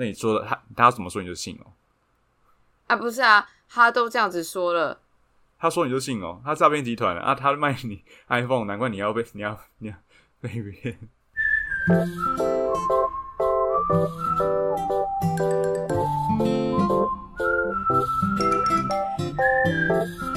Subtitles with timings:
[0.00, 1.72] 那你说的他他怎么说你就信哦？
[2.86, 4.98] 啊，不是啊，他都这样子说了，
[5.58, 6.40] 他说你就信哦？
[6.42, 9.94] 他诈骗集团啊，他卖你 iPhone，难怪你要被你要你要
[10.40, 10.98] 被骗。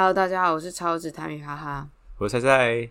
[0.00, 2.48] Hello，大家好，我是超子谭宇哈哈，我是菜
[2.86, 2.90] 菜，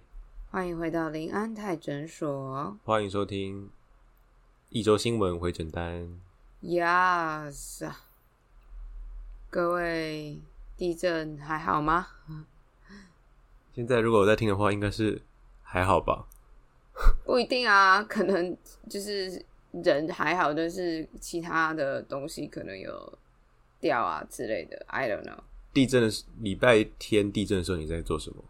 [0.51, 2.77] 欢迎回到林安泰诊所。
[2.83, 3.71] 欢迎收听
[4.69, 6.07] 一周新闻回诊单。
[6.61, 7.99] Yes，啊
[9.49, 10.39] 各位
[10.77, 12.09] 地震还好吗？
[13.73, 15.19] 现在如果我在听的话，应该是
[15.63, 16.27] 还好吧？
[17.25, 18.55] 不一定啊，可能
[18.87, 23.17] 就是人还好，但是其他的东西可能有
[23.79, 24.85] 掉啊之类的。
[24.89, 25.39] I don't know。
[25.73, 28.43] 地震的时礼拜天地震的时候你在做什么？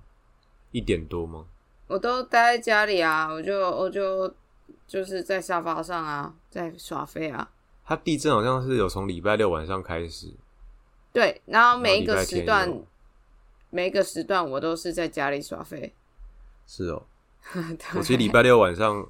[0.72, 1.46] 一点多吗？
[1.88, 4.32] 我都待在家里啊，我就我就
[4.88, 7.52] 就是在沙发上啊，在耍飞啊。
[7.84, 10.32] 它地震好像是有从礼拜六晚上开始，
[11.12, 12.72] 对，然后每一个时段，
[13.72, 15.92] 每一个时段我都是在家里耍飞。
[16.68, 17.04] 是哦。
[17.52, 19.10] 对我其实礼拜六晚上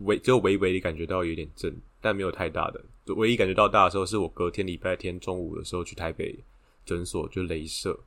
[0.00, 2.80] 微就微微的感觉到有点震，但没有太大的。
[3.16, 6.38] 唯一感觉到大的时候，是我隔天礼拜天中午的时候去台北
[6.84, 7.98] 诊所就镭射，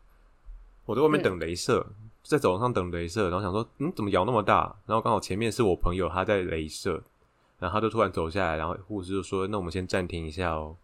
[0.85, 1.85] 我在外面等镭射，
[2.23, 4.75] 在走廊上等镭射，然后想说，嗯，怎么摇那么大？
[4.85, 7.01] 然后刚好前面是我朋友他在镭射，
[7.59, 10.75] 然后他就突然走下来，然后护士就说，那我们先暂停一下哦。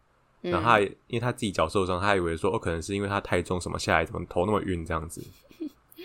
[0.42, 5.24] 然后他还因为他自己脚受伤，他还以为说哦，可能是因为他太重什么下来，怎么头那么晕这样子，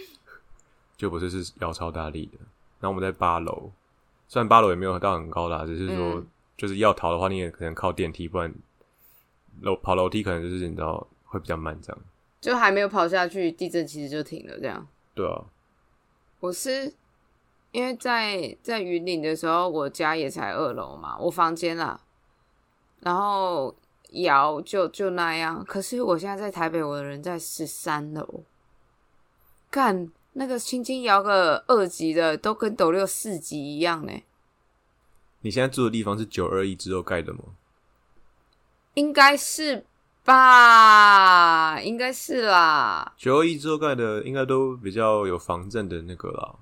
[0.96, 2.38] 就不是是摇超大力的。
[2.78, 3.70] 然后我们在八楼，
[4.28, 6.26] 虽然八楼也没有到很高啦，只是说、嗯
[6.56, 8.50] 就是要逃的话，你也可能靠电梯，不然
[9.60, 12.02] 楼跑楼梯可能就是你知道会比较慢这样。
[12.40, 14.58] 就还没有跑下去，地震其实就停了。
[14.60, 15.44] 这样，对啊，
[16.40, 16.92] 我是
[17.72, 22.00] 因为在在云岭的时候，我家也才二楼嘛，我房间啦，
[23.00, 23.74] 然后
[24.10, 25.64] 摇就就那样。
[25.64, 28.44] 可是我现在在台北，我的人在十三楼，
[29.70, 34.12] 看那个轻轻摇个二级的，都跟斗六四级一样呢。
[35.40, 37.40] 你现在住的地方是九二一之后盖的吗？
[38.94, 39.84] 应该是
[40.26, 43.14] 吧，应该是啦。
[43.16, 46.56] 九二一之后盖的应该都比较有防震的那个啦，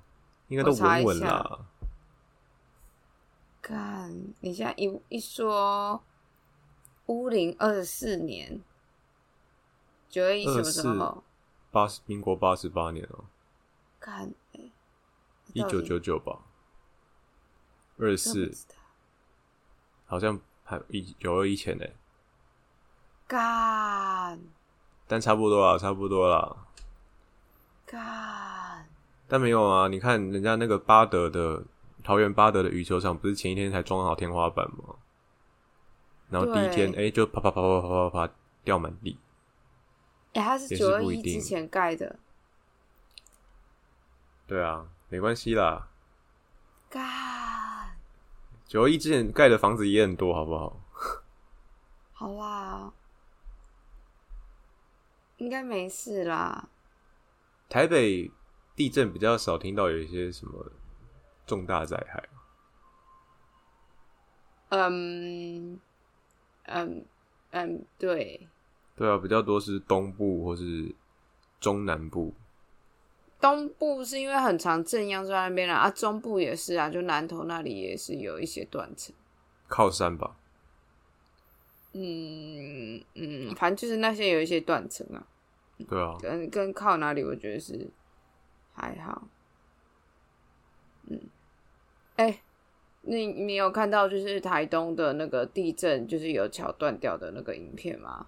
[0.47, 1.59] 应该都稳稳下啦。
[3.61, 6.01] 看，你现在一一说，
[7.07, 8.61] 乌林二十四年，
[10.07, 11.23] 九二一什么时候？
[11.71, 13.25] 八十民国八十八年哦、
[13.99, 14.61] 看，哎
[15.53, 16.39] 一九九九吧，
[17.97, 18.53] 二十四
[20.05, 21.85] 好像还一九二一前呢，
[23.27, 24.39] 干
[25.07, 26.65] 但差不多了，差不多了。
[27.85, 28.87] 干，
[29.27, 31.63] 但没有啊，你看人家那个巴德的
[32.03, 34.95] 桃园巴德的羽球场，不是前一天才装好天花板吗？
[36.29, 39.19] 然后第一天哎、就啪啪啪啪啪啪啪掉满地，
[40.33, 42.17] 哎、他是九二一之前盖的，
[44.47, 45.87] 对啊，没关系啦。
[46.89, 47.95] 干，
[48.65, 50.81] 九二一之前盖的房子也很多，好不好？
[52.11, 52.91] 好啦，
[55.45, 56.67] 应该没事啦。
[57.69, 58.31] 台北
[58.75, 60.71] 地震比较少听到有一些什么
[61.45, 62.27] 重大灾害。
[64.69, 65.79] 嗯
[66.63, 67.05] 嗯
[67.51, 68.47] 嗯，对，
[68.95, 70.93] 对啊，比较多是东部或是
[71.59, 72.33] 中南部。
[73.39, 79.13] 东部是因为很长正央在那边啦，啊，中部也是啊，就南投那里也是有一些断层。
[79.67, 80.35] 靠山吧，
[81.93, 85.27] 嗯嗯，反正就是那些有一些断层啊，
[85.89, 87.89] 对啊，跟跟靠哪里，我觉得是
[88.73, 89.27] 还好。
[91.07, 91.19] 嗯，
[92.15, 92.41] 哎、
[93.01, 98.27] 你你有看到就是台东的那个地震，就是有桥断掉的那个影片吗？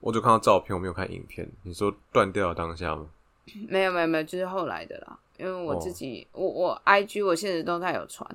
[0.00, 1.50] 我就看到照片，我没有看影片。
[1.64, 3.10] 你说断掉的当下吗？
[3.68, 5.18] 没有没有没有，就是后来的啦。
[5.38, 8.28] 因为我哦自己，我我 I G 我现实动态有传，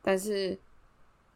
[0.00, 0.58] 但是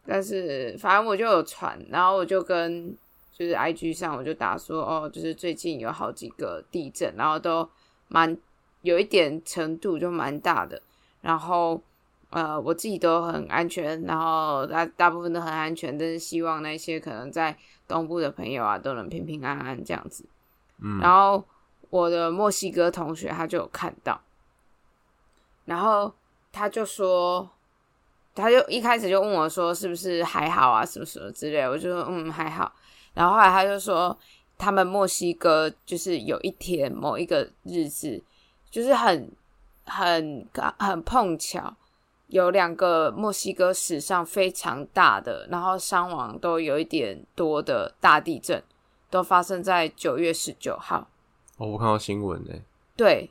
[0.07, 2.97] 但是反正我就有传，然后我就跟
[3.33, 7.69] 就是 I G 上我就打说哦，就是最近有好几个地震，然后都
[8.09, 8.37] 蛮
[8.83, 10.81] 有一点程度就蛮大的，
[11.21, 11.81] 然后
[12.31, 17.57] 呃我自己都很安全，然后大大部分都很安全，但是希望那些可能在
[17.87, 20.25] 东部的朋友啊都能平平安安这样子。
[20.83, 21.45] 嗯，然后
[21.91, 24.21] 我的墨西哥同学他就有看到，
[25.65, 26.13] 然后
[26.51, 27.49] 他就说，
[28.35, 32.73] 他就一开始就问我说是不是还好啊，什么什么之类，我就说嗯还好，
[33.15, 34.17] 然后后来他就说，
[34.57, 38.23] 他们墨西哥就是有一天某一个日子，
[38.71, 39.31] 就是很
[39.85, 40.49] 很
[40.79, 41.75] 很碰巧，
[42.29, 48.63] 有两个墨西哥史上非常大的，然后伤亡都有一点多的大地震，
[49.11, 51.09] 都发生在九月十九号。
[51.59, 52.53] 哦，我看到新闻呢。
[52.97, 53.31] 对，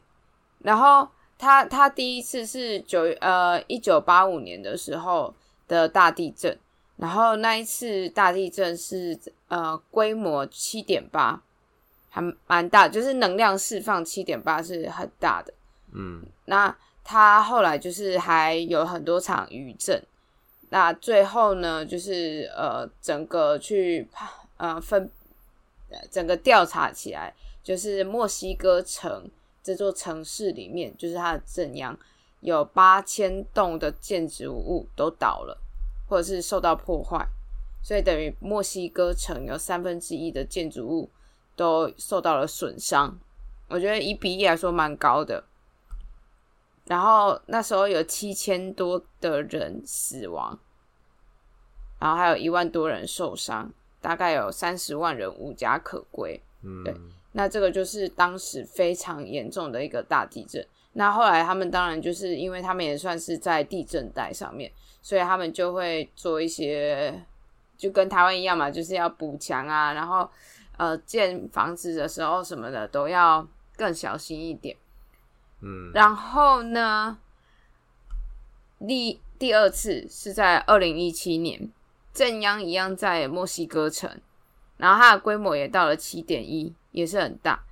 [0.59, 1.07] 然后
[1.41, 5.33] 他他第一次是九呃一九八五年的时候
[5.67, 6.55] 的大地震。
[6.97, 9.17] 然后那一次大地震是
[9.47, 11.41] 呃规模七点八，
[12.11, 15.51] 还蛮大，就是能量释放七点八是很大的。
[15.93, 19.99] 嗯，那他后来就是还有很多场余震，
[20.69, 24.07] 那最后呢就是呃整个去
[24.57, 25.09] 呃分
[26.11, 27.33] 整个调查起来，
[27.63, 29.27] 就是墨西哥城
[29.63, 31.97] 这座城市里面，就是它的正央
[32.39, 35.57] 有八千栋的建筑物都倒了。
[36.07, 37.25] 或者是受到破坏，
[37.81, 41.09] 所以等于墨西哥城有三分之一的建筑物
[41.55, 43.17] 都受到了损伤。
[43.69, 45.41] 我觉得以比例来说蛮高的。
[46.83, 50.59] 然后那时候有七千多的人死亡，
[51.97, 53.71] 然后还有一万多人受伤，
[54.01, 56.41] 大概有三十万人无家可归。
[56.61, 56.93] 嗯，对，
[57.33, 60.65] 那这个就是当时非常严重的一个大地震。
[60.93, 64.71] 那后来他们当然就是因为他们也算是在地震带上面。
[65.03, 67.25] 所以他们就会做一些，
[67.75, 70.29] 就跟台湾一样嘛，就是要补墙啊，然后
[70.77, 74.77] 呃建房子的时候什么的都要更小心一点。
[75.61, 77.17] 嗯，然后呢，
[78.87, 81.71] 第第二次是在二零一七年，
[82.13, 84.21] 正央一样在墨西哥城，
[84.77, 87.63] 然后它的规模也到了七点一，也是很大。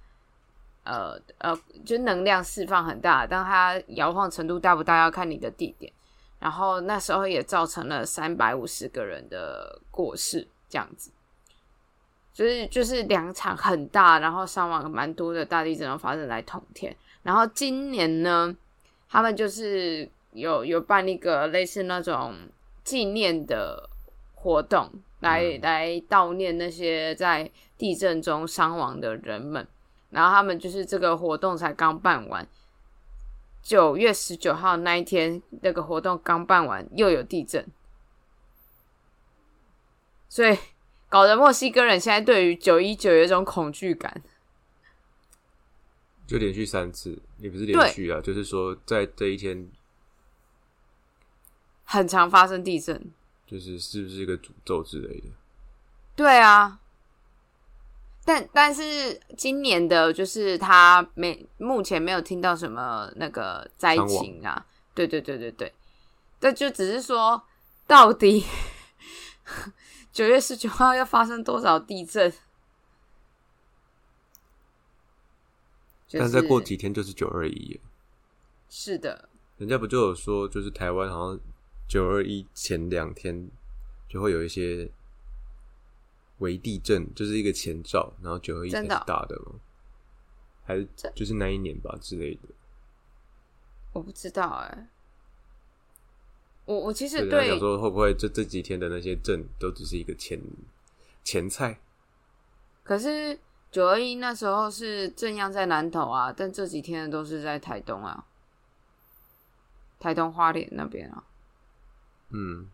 [0.83, 1.55] 呃呃，
[1.85, 5.91] 就能量释放很大，但它摇晃程度大不大要看你的地点。
[6.39, 11.11] 然后那时候也造成了三百五十个人的过世，这样子，
[12.33, 16.95] 就是就是两场很大，然后伤亡蛮多的大地震都发生在同天。
[17.23, 18.55] 然后今年呢，
[19.09, 22.33] 他们就是有有办一个类似那种
[22.83, 23.89] 纪念的
[24.33, 24.89] 活动，
[25.19, 29.67] 来来悼念那些在地震中伤亡的人们。
[30.11, 32.47] 然后他们就是这个活动才刚办完。
[33.61, 37.67] 九月十九号那一天，那个活动刚办完，又有地震，
[40.27, 40.57] 所以
[41.09, 44.23] 搞得墨西哥人现在对于九一九有一种恐惧感。
[46.25, 49.69] 就连续三次，也不是连续啊，就是说在这一天
[51.83, 53.11] 很常发生地震，
[53.45, 55.27] 就是是不是一个诅咒之类的？
[56.15, 56.79] 对啊。
[58.29, 65.73] 但但是今年的，就是他没目前没有听到什么那个灾情啊，对对对对对，
[66.39, 67.41] 这就只是说
[67.87, 68.45] 到底
[70.13, 72.31] 九月十九号要发生多少地震？
[76.11, 77.79] 但再过几天就是九二一，
[78.69, 79.27] 是的，
[79.57, 81.39] 人家不就有说，就是台湾好像
[81.87, 83.49] 九二一前两天
[84.07, 84.91] 就会有一些。
[86.39, 89.59] 为地震就是一个前兆，然后九二一才是大的吗？
[90.65, 92.41] 还是就是那一年吧之类的？
[93.93, 94.87] 我不知道哎。
[96.65, 100.39] 我我其实对想说，会不会这这几天的那些震都只是一个前
[101.23, 101.79] 前菜？
[102.83, 103.39] 可是
[103.71, 108.25] 九二一那时候是正央在南投啊，但这几天都是在台东啊，
[109.99, 111.23] 台东花莲那边啊。
[112.29, 112.69] 嗯。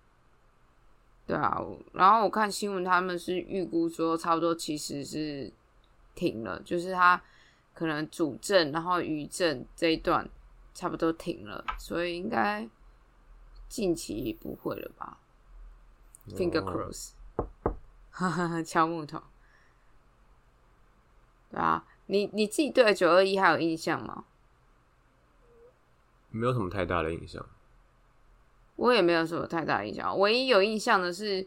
[1.27, 1.60] 对啊，
[1.94, 5.51] 然后我看新闻，他们是预估说差不多其实是
[6.13, 7.20] 停了，就是它
[7.74, 10.29] 可能主震，然后余震这一段
[10.74, 12.70] 差不多停了，所以应该
[13.67, 15.17] 近期不会了吧
[16.29, 17.12] ？Finger cross，
[18.12, 19.22] 哈哈，敲木头。
[21.50, 24.25] 对啊，你你自己对九二一还有印象吗？
[26.29, 27.44] 没有什么太大的印象。
[28.75, 31.39] 我也没有什么太大印象，唯一有印象的是，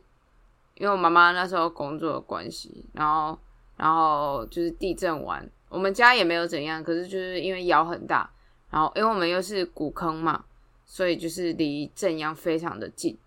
[0.75, 3.39] 因为我妈妈那时候工作的关系，然后，
[3.77, 8.31] 然后就是地震完，我们家也没有怎样，可是就是因为摇很大，
[8.71, 10.43] 然后因为我们又是古坑嘛，
[10.87, 13.19] 所以就是离震央非常的近，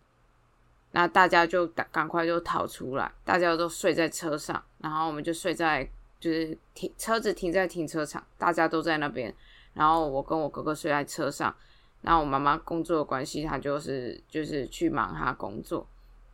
[0.92, 5.88] 那大家就赶赶快就逃出来，大家都睡在车上，然后我们就睡在
[6.20, 9.32] 就是停车子停在停车场，大家都在那边，
[9.76, 11.56] 然后我跟我哥哥睡在车上。
[12.02, 15.88] 那我妈妈工作的关系，她就是就是去忙她工作，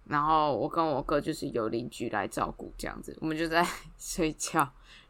[0.05, 3.65] 然后我跟我哥就是由邻居来照顾这样子，我们就在
[3.99, 4.59] 睡觉，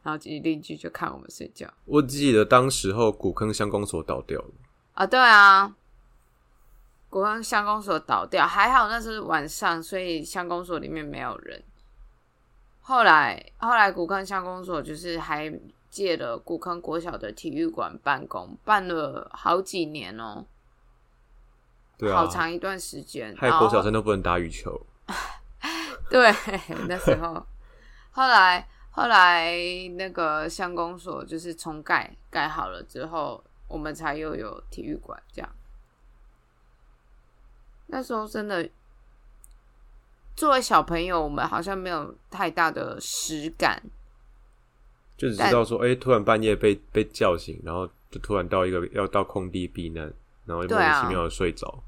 [0.03, 1.71] 然后邻居就看我们睡觉。
[1.85, 4.49] 我记得当时候古坑乡公所倒掉了
[4.93, 5.75] 啊，对啊，
[7.09, 11.63] 古坑乡公所倒掉，还好那是晚上，所以乡公所里面没有人。
[12.81, 15.51] 后来后来古坑乡公所就是还
[15.89, 20.45] 借了古坑国小的体育馆办公，办了好几年哦、
[21.97, 23.35] 对啊好，长一段时间。
[23.35, 24.85] 害然后国小生都不能打羽球。
[26.09, 26.31] 对，
[26.87, 27.45] 那时候，
[28.11, 29.55] 后来后来
[29.95, 35.49] 那个乡公所就是重盖盖好了之后，我们才又有体育馆这样。
[37.87, 38.69] 那时候真的，
[40.35, 43.81] 作为小朋友，我们好像没有太大的实感。
[45.17, 50.03] 就只知道说，哎、突然半夜被被叫醒，然后就突然到一个要到空地避难，
[50.45, 51.83] 然后莫名其妙的睡着。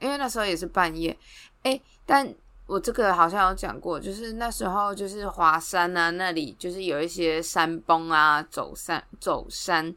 [0.00, 1.16] 因为那时候也是半夜，
[1.62, 2.34] 哎、但
[2.66, 9.94] 我这个好像有讲过，就是那时候就是华山啊，那里就是有一些山崩啊，走山走山，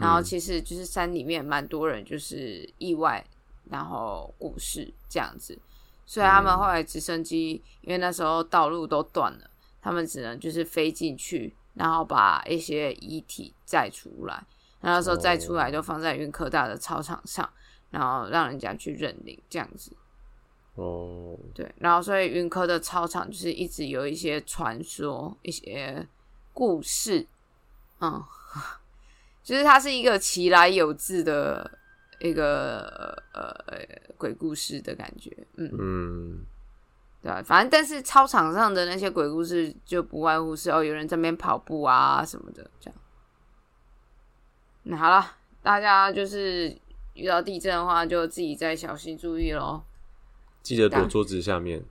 [0.00, 3.24] 然后其实就是山里面蛮多人就是意外，
[3.68, 5.58] 然后过世这样子，
[6.06, 9.49] 所以他们后来直升机，因为那时候道路都断了，
[9.82, 14.34] 他们只能就是飞进去，然后把一些遗体载出来，
[14.80, 17.48] 然后那时候载出来就放在云科大的操场上。
[17.90, 19.90] 然后让人家去认领这样子，
[20.76, 26.06] 哦，对，然后所以云科的操场就是一直有一些传说、一些
[26.52, 27.26] 故事，
[27.98, 28.22] 嗯，
[29.42, 31.68] 就是它是一个奇来有自的
[32.20, 33.52] 一个呃
[34.16, 36.46] 鬼故事的感觉，嗯，嗯，
[37.22, 42.98] 对啊，反正但是操场上的那些鬼故事就不外乎是哦，有人在那边跑步啊什么的这样。
[44.84, 46.74] 那好了，大家就是
[47.12, 49.82] 遇到地震的话，就自己再小心注意喽。
[50.62, 51.84] 记得躲桌子下面。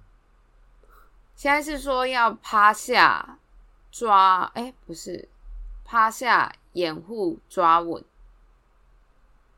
[1.36, 3.38] 现在是说要趴下
[3.92, 5.30] 抓，哎、不是
[5.86, 8.04] 趴下掩护抓稳。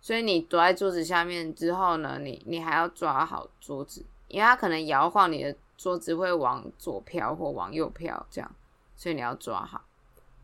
[0.02, 8.56] 所以你躲在桌子下面之后呢，你你还要抓好桌子，因为它可能摇晃你的桌子会往左飘或往右飘，这样，
[8.96, 9.84] 所以你要抓好。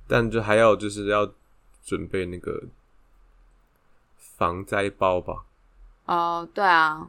[0.08, 1.32] 但就还要就是要
[1.84, 2.63] 准备那个
[4.17, 5.46] 防灾包吧。
[6.06, 7.08] 哦，对啊，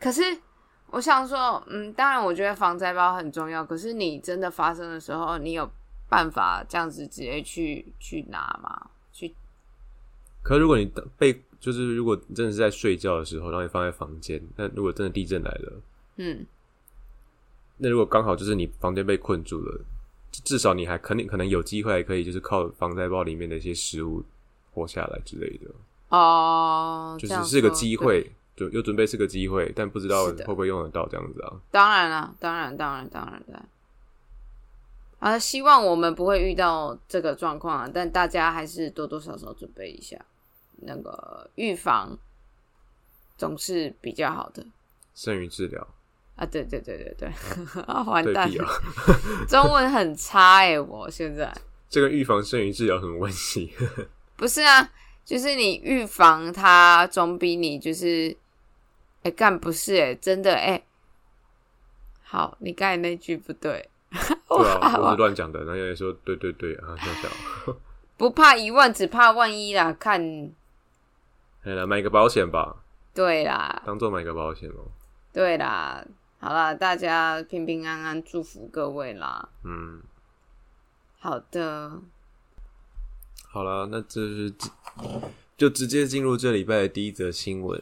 [0.00, 0.22] 可是
[0.86, 5.70] 我想说，嗯，当然我觉得防灾包很重要，可是你真的发生的时候，你有
[6.08, 8.90] 办法这样子直接去去拿吗？
[9.12, 9.34] 去
[10.42, 15.80] 可如果你被就是如果你真的是在睡觉的时候，然后你放在房间，那如果真的地震来了，
[16.16, 16.46] 嗯，
[17.78, 19.80] 那如果刚好就是你房间被困住了，
[20.44, 24.22] 至少你还肯定可能有机会可以就是靠防灾包里面的一些食物
[24.72, 25.70] 活下来之类的，
[26.08, 31.60] 哦，就是是个机会，就有准备是个机会，但不知道会不会用得到这样子啊。
[31.70, 33.42] 当然了，当然，当然，当然。
[33.46, 33.62] 的。
[35.18, 40.18] 啊，希望我们不会遇到这个状况啊，但大家还是多多少少准备一下，
[40.78, 42.18] 那个预防
[43.36, 44.66] 总是比较好的。
[45.14, 45.86] 胜于治疗，
[46.42, 46.48] 啊。
[46.50, 48.50] 对对对对对，啊，完蛋
[49.48, 51.52] 中文很差哎、我现在
[51.88, 53.72] 这个预防胜于治疗有什么关系？
[54.36, 54.90] 不是啊，
[55.24, 58.36] 就是你预防它，总比你就是，
[59.22, 60.82] 哎、干不是哎、真的哎、
[62.24, 65.60] 好，你刚才那句不对， 对啊，我是乱讲的。
[65.60, 67.76] 然后有人说对对对啊，笑笑。
[68.16, 69.92] 不怕一万，只怕万一啦。
[69.92, 70.20] 看，
[71.64, 72.76] 哎来买个保险吧，
[73.14, 74.90] 对啦，当做买个保险哦。
[75.32, 76.04] 对啦，
[76.44, 79.48] 好啦，大家平平安安，祝福各位啦。
[79.62, 80.02] 嗯，
[81.20, 82.02] 好的，
[83.46, 84.52] 好了，那这是
[85.56, 87.80] 就直接进入这礼拜的第一则新闻。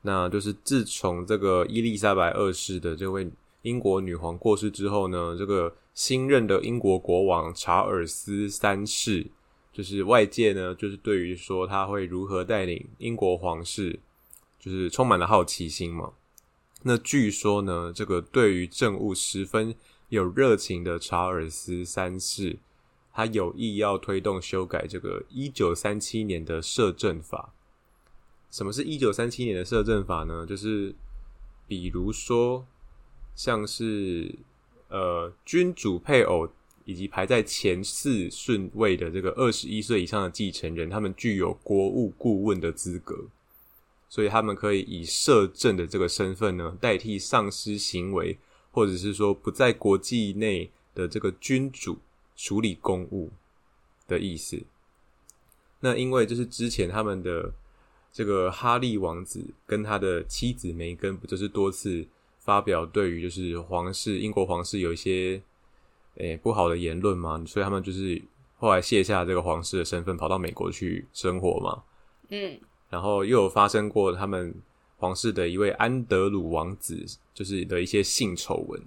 [0.00, 9.30] 那就是自从这个伊丽莎白二世的这位英国女皇过世之后呢，这个新任的英国国王查尔斯三世，
[9.70, 14.00] 就是外界呢，就是对于说他会如何带领英国皇室，
[14.58, 16.14] 就是充满了好奇心嘛。
[16.84, 19.74] 那据说呢，这个对于政务十分
[20.08, 22.58] 有热情的查尔斯三世，
[23.12, 27.54] 他有意要推动修改这个一九三七年的摄政法。
[28.50, 30.44] 什么是一九三七年的摄政法呢？
[30.44, 30.94] 就是
[31.66, 32.66] 比如说，
[33.34, 34.34] 像是
[34.88, 36.48] 呃君主配偶
[36.84, 43.24] 以及排在前四顺位的这个二十一岁以上的继承人，他们具有国务顾问的资格，
[44.12, 48.36] 所以他们可以以摄政的这个身份呢，代替丧失行为，
[48.70, 51.98] 或者是说不在国际内的这个君主
[52.36, 53.30] 处理公务
[54.06, 54.62] 的意思。
[55.80, 57.54] 那因为就是之前他们的
[58.12, 62.06] 这个哈利王子跟他的妻子梅根，不就是多次
[62.38, 65.40] 发表对于就是皇室英国皇室有一些
[66.16, 68.20] 诶、不好的言论嘛，所以他们就是
[68.58, 71.82] 后来卸下这个皇室的身份，跑到美国去生活嘛。
[72.28, 72.60] 嗯
[72.92, 74.54] 然后又有发生过他们
[74.98, 78.78] 皇室的一位安德鲁王子，就是的一些性丑闻，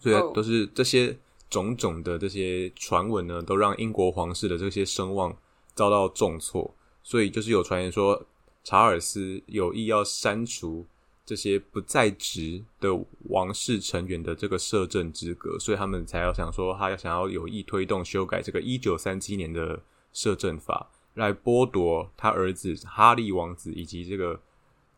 [0.00, 1.16] 所以哦都是这些
[1.48, 5.36] 种种的这些传闻呢，都让英国皇室的这些声望
[5.72, 6.74] 遭到重挫。
[7.04, 8.26] 所以就是有传言说，
[8.64, 10.84] 查尔斯有意要删除
[11.24, 12.90] 这些不在职的
[13.28, 19.80] 王室成员的这个摄政资格，所以他们才要想说，他要想要有意推动修改这个一九三七年的
[20.12, 24.40] 摄政法，来剥夺他儿子哈利王子以及这个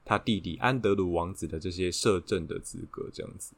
[0.04, 3.54] 他弟弟安德鲁王子的这些摄政的资格，这样子。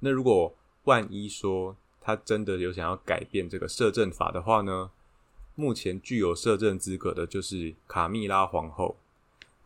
[0.00, 0.54] 那如果
[0.84, 4.90] 万一说他真的有想要改变这个摄政法的话呢？
[5.54, 8.96] 目前具有摄政资格的就是卡蜜拉皇后、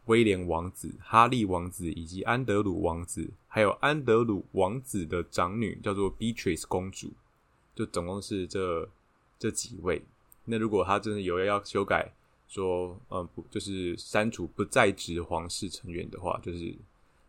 [0.06, 7.12] 威廉王子、哈利王子以及安德鲁王子，还有安德鲁王子的长女叫做 Beatrice 公主，
[7.74, 8.88] 就总共是这
[9.38, 10.02] 这几位。
[10.44, 12.12] 那如果他真的有要修改，
[12.48, 16.74] 说嗯不，就是删除不在职皇室成员的话，就是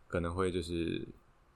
[0.06, 1.06] 可能会就是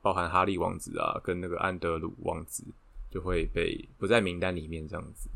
[0.01, 2.65] 包含哈利王子啊，跟那个安德鲁王子
[3.11, 5.29] 就会被不在名单里面这样子。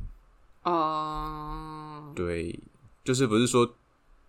[0.62, 2.58] 哦，对，
[3.04, 3.74] 就是不是说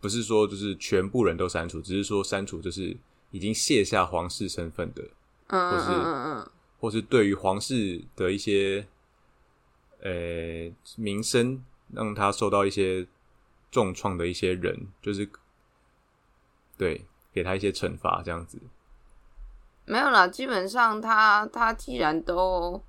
[0.02, 2.98] 不是说就是全部人都删除，只是说删除就是
[3.32, 5.04] 已经卸下皇室身份的，
[5.48, 8.86] 嗯嗯或是嗯嗯或是对于皇室的一些
[10.02, 13.08] 呃名声让他受到一些
[13.72, 15.30] 重创的一些人，就是
[16.78, 18.60] 对给他一些惩罚这样子。
[19.86, 22.82] 没有啦，基本上他他既然都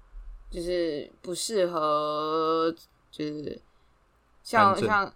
[0.51, 2.75] 就是不适合，
[3.11, 3.61] 就是
[4.43, 5.13] 像像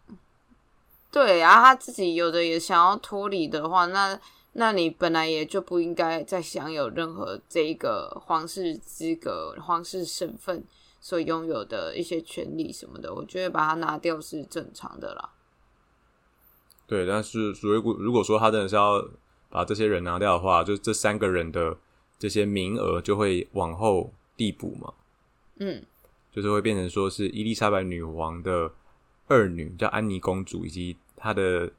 [1.11, 4.18] 对啊，他自己有的也想要脱离的话，那
[4.52, 10.64] 那你本来也就不应该再享有任何这一个皇室资格、皇室身份
[11.09, 15.31] 所拥有的一些权利什么的，我觉得把它拿掉是正常的啦。
[16.87, 19.03] 对，但是如果如果说他真的是要
[19.49, 21.75] 把这些人拿掉的话，就这三个人的
[22.19, 24.93] 这些名额就会往后递补嘛，
[25.57, 25.83] 嗯
[26.31, 28.71] 就是会变成说是伊丽莎白女王的
[29.29, 31.73] 二女叫安妮公主，以及她的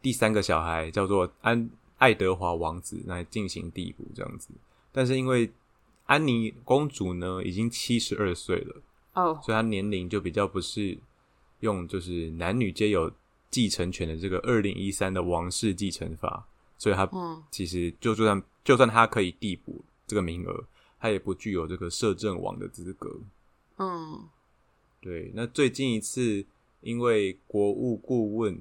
[0.00, 1.68] 第三个小孩叫做安
[1.98, 4.50] 爱德华王子来进行递补这样子。
[4.92, 5.50] 但是因为
[6.06, 8.82] 安妮公主呢已经七十二岁了，
[9.14, 9.40] 哦。
[9.44, 10.96] 所以她年龄就比较不是
[11.60, 13.12] 用就是男女皆有
[13.50, 16.46] 继承权的这个二零一三的王室继承法，
[16.78, 17.42] 所以她嗯。
[17.50, 20.64] 其实就就算就算她可以递补这个名额，
[20.98, 23.20] 她也不具有这个摄政王的资格。
[23.78, 24.28] 嗯。
[25.00, 26.44] 对，那最近一次
[26.80, 28.60] 因为国务顾问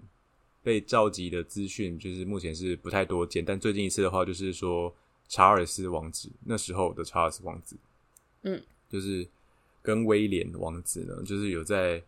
[0.62, 4.94] 被召集的资讯，就是目前是不太多见，但最近一次的话，就是说
[5.28, 7.76] 查尔斯王子那时候的查尔斯王子，
[8.44, 9.28] 嗯，就是
[9.82, 12.04] 跟威廉王子呢，就是有在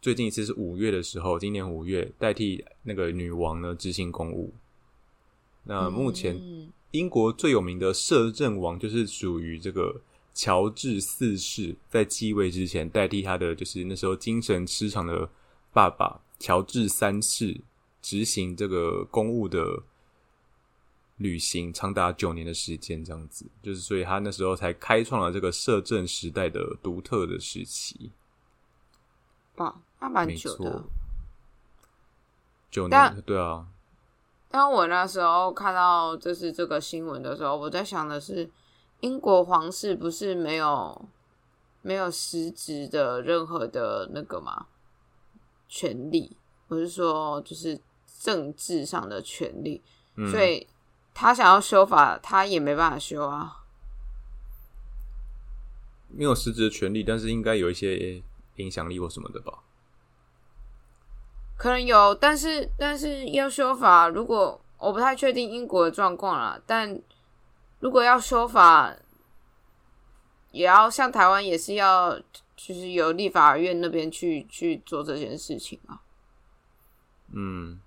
[0.00, 4.52] 最近一次是五月的时候，今年五月代替那个女王呢执行公务。
[5.64, 6.72] 那目前嗯。
[6.92, 10.00] 英国最有名的摄政王就是属于这个
[10.32, 15.28] 乔治四世，在继位之前代替他的就是那时候精神失常的
[15.70, 17.60] 爸爸乔治三世
[18.00, 19.82] 执行这个公务的
[21.18, 28.10] 旅行，长达九年的时间，这样子，就是所以他那时候才开创了这个摄政时代的独特的时期。
[29.56, 30.84] 哇，那蛮久的。，
[32.70, 33.66] 九年，对啊，
[34.48, 38.48] 当我那时候看到就是这个新闻的时候，我在想的是，
[39.00, 41.08] 英国皇室不是没有
[41.82, 44.66] 没有实质的任何的那个嘛
[45.68, 46.36] 权利，
[46.68, 47.80] 我是说就是
[48.20, 49.82] 政治上的权利，
[50.16, 50.66] 嗯，所以
[51.20, 53.64] 他想要修法，他也没办法修啊。
[56.06, 58.22] 没有实质的权利，但是应该有一些
[58.54, 59.64] 影响力或什么的吧。
[61.56, 67.02] 可能有，但是但是要修法，如果我不太确定英国的状况啦，但
[67.80, 68.94] 如果要修法，
[70.52, 72.16] 也要像台湾也是要，
[72.54, 76.00] 就是由立法院那边去去做这件事情啊，
[77.32, 77.80] 嗯，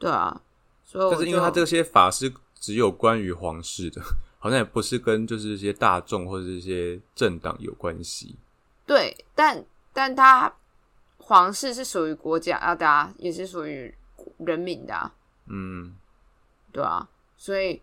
[0.00, 0.40] 对啊，
[0.84, 4.02] 所以我但是因为他这些法是只有关于皇室的，
[4.38, 8.36] 好像也不是跟就是一些大众或者是一些政党有关系。
[8.86, 10.52] 对，但但他
[11.18, 13.92] 皇室是属于国家啊大家，也是属于
[14.38, 15.12] 人民的啊，
[15.46, 15.94] 嗯，
[16.72, 17.82] 对啊，所以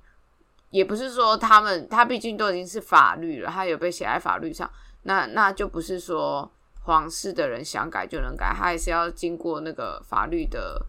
[0.70, 4.70] 也不是说他们，他毕竟都已经是法律了，他有被写在法律上，
[5.04, 6.50] 那那就不是说
[6.84, 10.86] 皇室的人想改就能改，他还是要经过那个法律的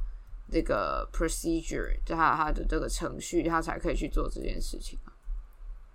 [0.51, 5.13] 这个 procedure，就他他的这个程序，他才可以去做这件事情啊。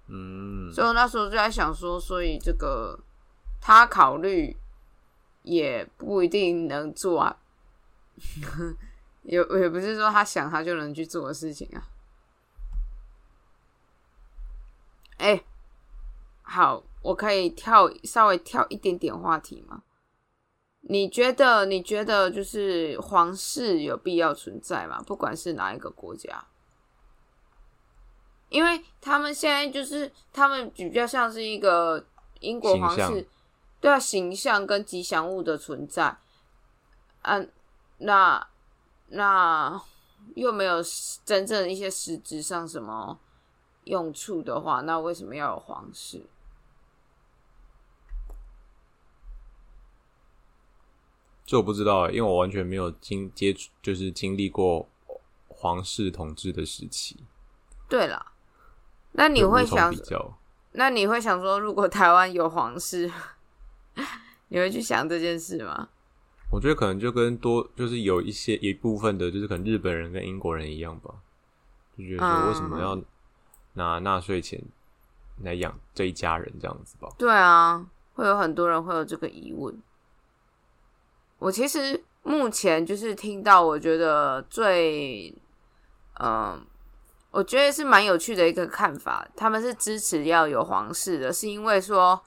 [0.07, 2.99] 嗯，所以我那时候就在想说，所以这个
[3.61, 4.55] 他考虑
[5.43, 7.37] 也不一定能做啊，
[9.23, 11.87] 也也不是说他想他就能去做的事情啊。
[15.17, 15.43] 哎、
[16.41, 19.83] 好，我可以跳稍微跳一点点话题吗？
[20.81, 21.65] 你觉得？
[21.65, 25.01] 你觉得就是皇室有必要存在吗？
[25.05, 26.45] 不管是哪一个国家，
[28.49, 32.03] 因为他们现在就是他们比较像是一个
[32.39, 33.27] 英国皇室，
[33.79, 36.17] 对啊，形象跟吉祥物的存在，
[37.23, 37.51] 嗯、
[37.99, 38.47] 那
[39.09, 39.79] 那
[40.35, 40.81] 又没有
[41.25, 43.19] 真正一些实质上什么
[43.83, 46.25] 用处的话，那为什么要有皇室？
[51.49, 54.87] 这我不知道欸，因为我完全没有经接触，就是经历过
[55.47, 57.23] 皇室统治的时期。
[57.89, 58.23] 对了，
[59.13, 59.91] 那你会想？
[60.73, 63.11] 那你会想说，如果台湾有皇室，
[64.49, 65.89] 你会去想这件事吗？
[66.51, 71.15] 我觉得可能就跟多就是有一些一部分的，就是可能日本人跟英国人一样吧，
[71.97, 73.01] 就觉得说为什么要
[73.73, 74.61] 拿纳税钱
[75.41, 77.09] 来养这一家人这样子吧？
[77.17, 79.75] 对啊，会有很多人会有这个疑问。
[81.39, 85.33] 我其实目前就是听到，我觉得最，
[86.19, 86.63] 嗯、
[87.31, 89.27] 我觉得是蛮有趣的一个看法。
[89.35, 92.21] 他们是支持要有皇室的，是因为说，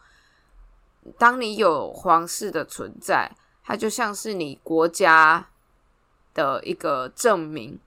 [1.18, 3.30] 当你有皇室的存在，
[3.62, 5.48] 它就像是你国家
[6.32, 7.78] 的一个证明，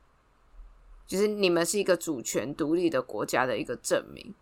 [1.08, 4.34] 就是你们是一个主权独立的国家的一个证明。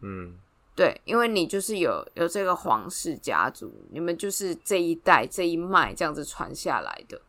[0.00, 0.36] 嗯，
[0.74, 7.20] 对，因为你就是有有这个皇室家族，你们就是这一代这一脉这样子传下来的，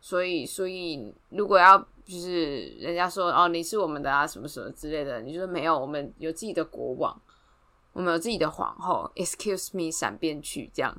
[0.00, 7.20] 所以所以如果要就是人家说哦你是我们的啊什么什么之类的，你就说没有，我们有自己的国王，
[7.92, 10.96] 我们有自己的皇后，excuse me，闪边去这样，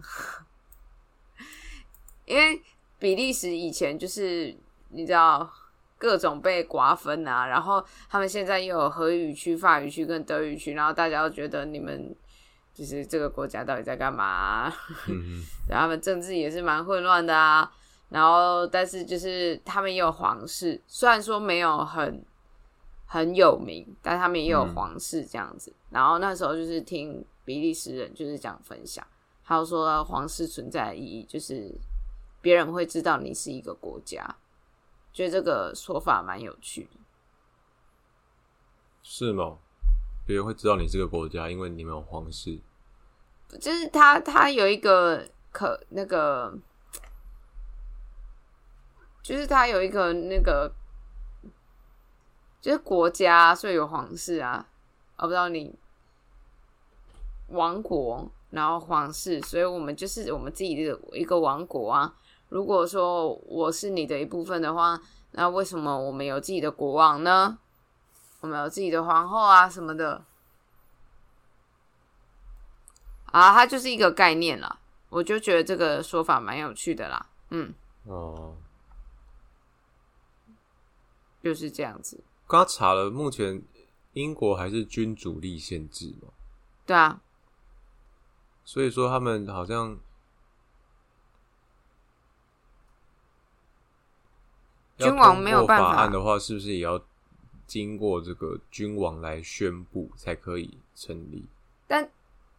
[2.26, 2.62] 因为
[3.00, 4.56] 比利时以前就是
[4.90, 5.52] 你知道。
[6.00, 12.16] 各种被瓜分啊，然后他们现在又有荷语区、法语区跟德语区，然后大家都觉得你们
[12.74, 14.74] 就是这个国家到底在干嘛啊、
[15.08, 17.72] 嗯对 他们政治也是蛮混乱的啊。
[18.10, 22.26] 然后，但是就是他们也有皇室，虽然说没有很
[23.06, 25.72] 很有名，但他们也有嗯皇室这样子。
[25.92, 29.06] 然后那时候就是听比利时人就是这样分享，
[29.44, 31.72] 还有说皇室存在的意义就是
[32.42, 34.24] 别人会知道你是一个国家，
[35.20, 36.92] 觉得这个说法蛮有趣的。
[39.04, 39.58] 是吗？
[40.26, 42.58] 别人会知道你这个国家，因为你们有皇室。
[43.60, 46.58] 就是他他有一个可那个，
[49.22, 50.74] 就是他有一个那个，
[52.62, 54.70] 就是国家，所以有皇室啊。
[55.18, 55.78] 我不知道你
[57.50, 62.16] 王国，然后皇室，所以我们就是我们自己的一个王国啊。
[62.50, 65.00] 如果说我是你的一部分的话，
[65.32, 67.58] 那为什么我们有自己的国王呢？
[68.42, 70.26] 我们有自己的皇后啊什么的。
[73.32, 77.72] 啊，它就是一个概念啦，我就觉得这个说法蛮有趣的啦，嗯，
[78.06, 78.58] 哦，
[81.44, 83.62] 就是这样子，刚刚查了，目前
[84.14, 86.30] 英国还是君主立宪制嘛，
[86.88, 87.22] 对啊，
[88.66, 90.00] 所以说他们好像
[95.00, 97.02] 君王没有办法的话，是不是也要
[97.66, 101.46] 经过这个君王来宣布才可以成立？
[101.88, 102.10] 但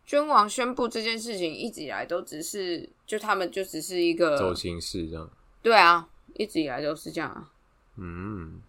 [0.06, 5.30] 君王宣布这件事情一直以来都只是，就他们就只是一个走，形式这样？
[5.62, 7.50] 对啊，一直以来都是这样啊，
[7.96, 8.60] 嗯，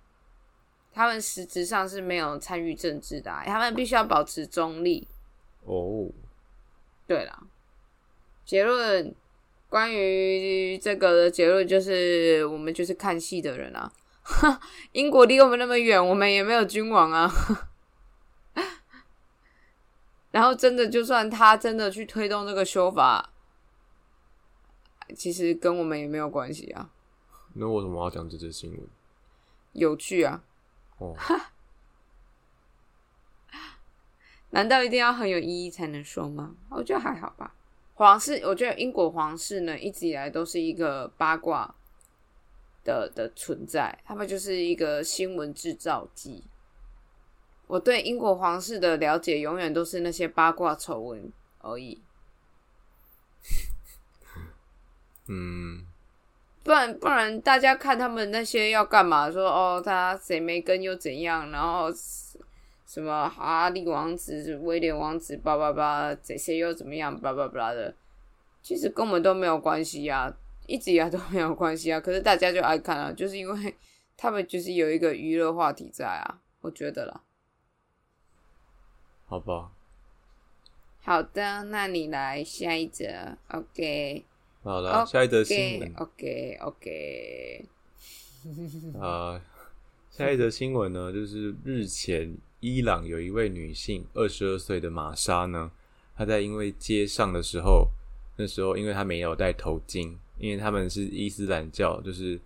[0.94, 5.08] 他们实质上是没有参与政治的、啊，他们必须要保持中立，
[5.64, 6.10] 哦，
[7.08, 7.48] 对了，
[8.46, 9.16] 结论
[9.72, 13.90] 关于这个的结论就是，我们就是看戏的人啊。
[14.92, 17.32] 英国离我们那么远，我们也没有君王啊。
[20.32, 23.30] 然后真的，就算他真的去推动这个修法，
[25.16, 26.90] 其实跟我们也没有关系啊。
[27.54, 28.82] 那为什么要讲这则新闻？
[29.72, 30.44] 有趣啊？
[30.98, 31.16] 哦，
[34.52, 36.56] 难道一定要很有意义才能说吗？
[36.72, 37.56] 我觉得还好吧。
[38.02, 41.76] 皇室，我觉得英国皇室呢，一直以来都是一个八卦
[42.84, 46.44] 的的存在，他们就是一个新闻制造机。
[47.68, 52.02] 我对英国皇室的了解，永远都是那些八卦丑闻而已。
[55.30, 55.86] 嗯，
[56.64, 59.30] 不然不然，大家看他们那些要干嘛？
[59.30, 61.52] 说哦，他谁没跟又怎样？
[61.52, 61.92] 然后
[62.92, 67.18] 什么哈利王子、威廉王子，叭叭叭，谁谁又怎么样？
[67.22, 67.96] 叭叭叭的，
[68.62, 70.30] 其实根本都没有关系呀、
[70.68, 72.02] 一直以来都没有关系啊。
[72.02, 73.76] 可是大家就爱看啊，就是因为
[74.18, 77.24] 他们就是有一个娱乐话题在啊，我觉得啦。
[79.26, 79.72] 好吧，
[81.02, 84.26] 好的，那你来下一则，OK。
[84.64, 87.66] 好了，下一则新闻 OK OK，
[89.00, 89.42] 啊，
[90.10, 95.70] 下一则新闻呢，就是日前伊朗有一位女性，二十二岁的玛莎呢，
[96.16, 97.90] 她在因为街上的时候，
[98.38, 102.40] 那时候因为她没有戴头巾，因为他们是伊斯兰教，就是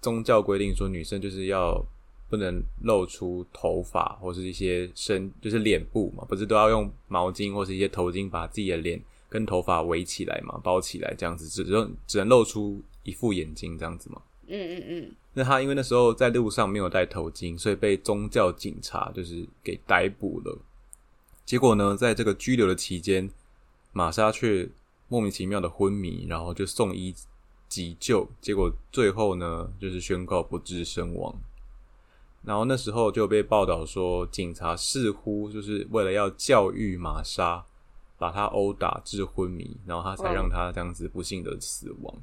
[0.00, 1.84] 宗教规定说女生就是要
[2.30, 8.98] 不能露出头发或是一些身，就是脸部嘛，不是都要用毛巾或是一些头巾把自己的脸。
[9.28, 14.22] 跟头发围起来嘛，包起来这样子，只能只能露出一副眼睛这样子嘛。
[14.46, 15.12] 嗯嗯嗯。
[15.38, 20.58] 那他因为那时候在路上没有戴头巾，所以被宗教警察就是给逮捕了。
[21.44, 23.30] 结果呢，在这个拘留的期间，
[23.92, 24.66] 玛莎却
[25.08, 27.14] 莫名其妙的昏迷，然后就送医
[27.68, 31.38] 急救，结果最后呢，就是宣告不治身亡。
[32.42, 37.64] 然后那时候就被报道说，警察似乎就是为了要教育玛莎。
[38.18, 42.14] 把她殴打致昏迷，然后他才让她这样子不幸的死亡。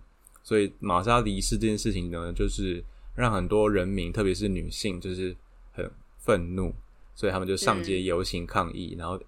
[0.42, 2.84] 所以玛莎离世这件事情呢，就是
[3.16, 5.36] 让很多人民，特别是女性，就是
[5.72, 6.74] 很愤怒，
[7.16, 8.96] 所以他们就上街游行抗议。
[8.98, 9.20] 然后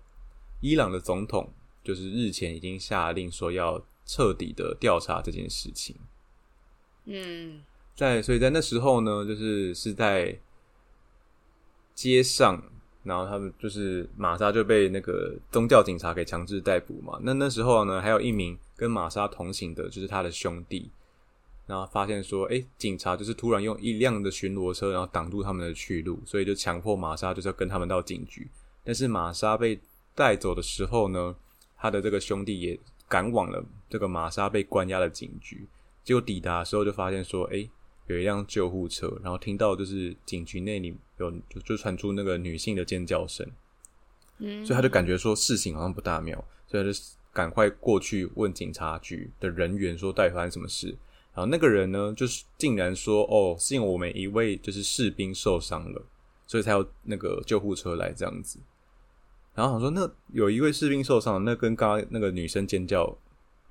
[0.62, 1.52] 伊朗的总统
[1.84, 5.95] 就是日前已经下令说要彻底的调查这件事情。
[7.06, 7.62] 嗯，
[7.95, 10.39] 在所以在那时候呢，就是是在
[11.93, 12.63] 街上。
[13.06, 17.19] 然后他们就是玛莎就被那个宗教警察给强制逮捕嘛。
[17.21, 20.89] 那那时候呢，还有一名跟玛莎同行的，就是他的兄弟。
[21.65, 28.47] 然后发现说，哎，警察就是突然用一辆的巡逻车，然后挡住他们的去路，所以就强迫玛莎就是要跟他们到警局。
[28.84, 29.80] 但是玛莎被
[30.13, 31.36] 带走的时候呢，
[31.78, 35.67] 他的这个兄弟也赶往了这个玛莎被关押的警局。
[36.04, 37.67] 结果抵达的时候就发现说，哎。
[38.08, 43.43] 有一辆救护车，然后听到就是警局内里有就就传出那个女性的尖叫声，
[44.38, 46.99] 嗯，所以他就感觉说事情好像不大妙，所以他就
[47.34, 50.95] 赶快过去问警察局的人员说到底发生什么事。
[51.36, 56.02] 然后那个人呢，就是竟然说哦，是因为我们一位就是士兵受伤了，
[56.48, 58.58] 所以才有那个救护车来这样子。
[59.54, 63.15] 然后我说那有一位士兵受伤，那跟刚刚那个女生尖叫。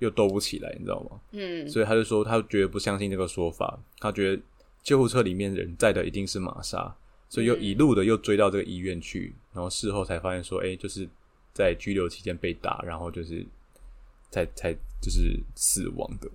[0.00, 1.20] 又斗不起来，你知道吗？
[1.31, 3.79] 嗯，所以他就说，他绝对不相信这个说法。
[4.00, 4.42] 他觉得
[4.83, 6.94] 救护车里面人在的一定是玛莎，
[7.29, 9.33] 所以又一路的又追到这个医院去。
[9.53, 11.09] 然后事后才发现说，哎，就是
[11.55, 13.46] 在拘留期间被打，然后就是
[14.33, 16.29] 才才就是死亡的。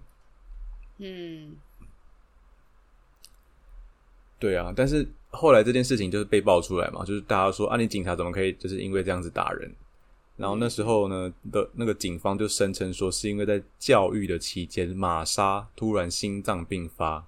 [0.99, 1.55] 嗯，
[4.37, 4.71] 对啊。
[4.75, 9.73] 但是后来这件事情就是被爆出来嘛，就是大家说，啊，你警察怎么可以就是因为这样子打人？
[10.37, 17.25] 然后那时候呢的那个警方就声称说，是因为在教育的期间，玛莎突然心脏病发，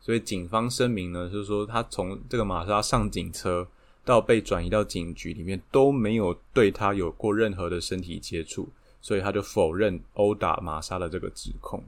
[0.00, 3.66] 所以警方声明呢，就是说他从这个玛莎上警车
[4.04, 8.68] 到被转移到警局里面都没有对他有过任何的身体接触，
[9.00, 11.82] 所以他就否认殴打玛莎的这个指控。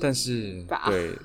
[0.00, 1.16] 但是对，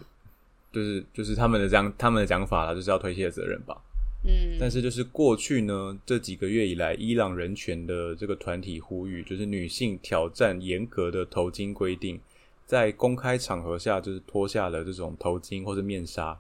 [0.72, 3.82] 就是就是他们的讲他们的讲法啦，就是要推卸责任吧。
[4.24, 12.20] 嗯，但是就是过去呢，这几个月以来，伊朗人权的这个团体呼吁，就是女性挑战严格的头巾规定，
[12.66, 16.38] 在公开场合下就是脱下了这种头巾或者面纱，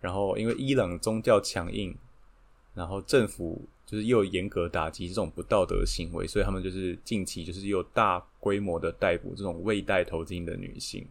[0.00, 1.94] 然后因为伊朗宗教强硬，
[2.74, 11.04] 然后政府就是又严格打击这种不道德行为，所以他们就是近期就是又大规模的逮捕这种未戴头巾的女性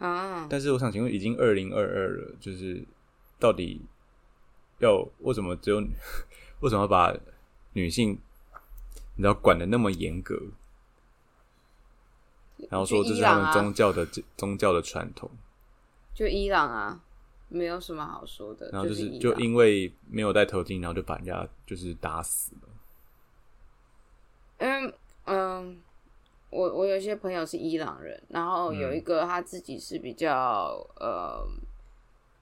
[0.00, 0.48] 啊。
[0.50, 2.84] 但是我想请问，已经二零二二了，就是
[3.38, 3.80] 到底？
[4.80, 5.76] 要为什么只有
[6.60, 7.14] 为什么把
[7.74, 8.18] 女性
[9.14, 10.40] 你知道管的那么严格？
[12.70, 14.06] 然后说这是他们宗教的
[14.38, 15.30] 宗教的传统。
[16.14, 16.98] 就伊朗啊，
[17.50, 18.70] 没有什么好说的。
[18.70, 22.68] 然后就是就因为没有戴头巾，然后就把人家就是打死了。
[24.60, 24.94] 嗯
[25.26, 25.82] 嗯，
[26.50, 31.46] 我我有一些朋友是伊朗人，然后有一个他自己是比较呃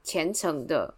[0.02, 0.94] 虔诚的。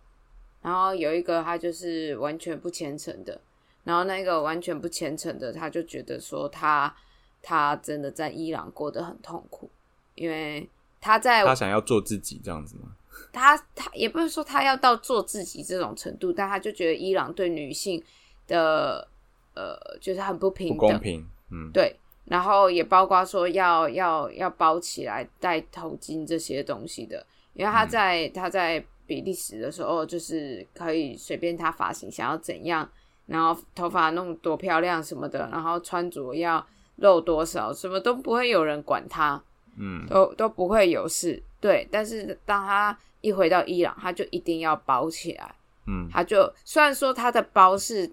[0.63, 3.41] 然后有一个他就是完全不虔诚的，
[3.83, 6.95] 然后那个完全不虔诚的，他就觉得说他
[7.41, 9.71] 他真的在伊朗过得很痛苦，
[10.15, 10.69] 因为
[11.01, 12.95] 他在他想要做自己这样子吗？
[13.33, 18.05] 他他也不是说他要到做自己这种程度，但他就觉得伊朗对女性
[18.47, 19.09] 的
[19.55, 21.97] 呃就是很不平不公平，嗯，对，
[22.31, 28.83] 然后也包括说要要要包起来戴头巾这些东西的，因为他在他在。
[29.11, 32.89] 比利时的时候，就是可以随便他发型想要怎样，
[33.27, 36.65] 然后头发弄多漂亮什么的，然后穿着要
[36.99, 39.43] 露多少，什么都不会有人管他，
[39.77, 41.43] 嗯，都都不会有事。
[41.61, 45.53] 对，但是当他一回到伊朗，他就一定要包起来，
[45.89, 48.09] 嗯，他就虽然说他的包是，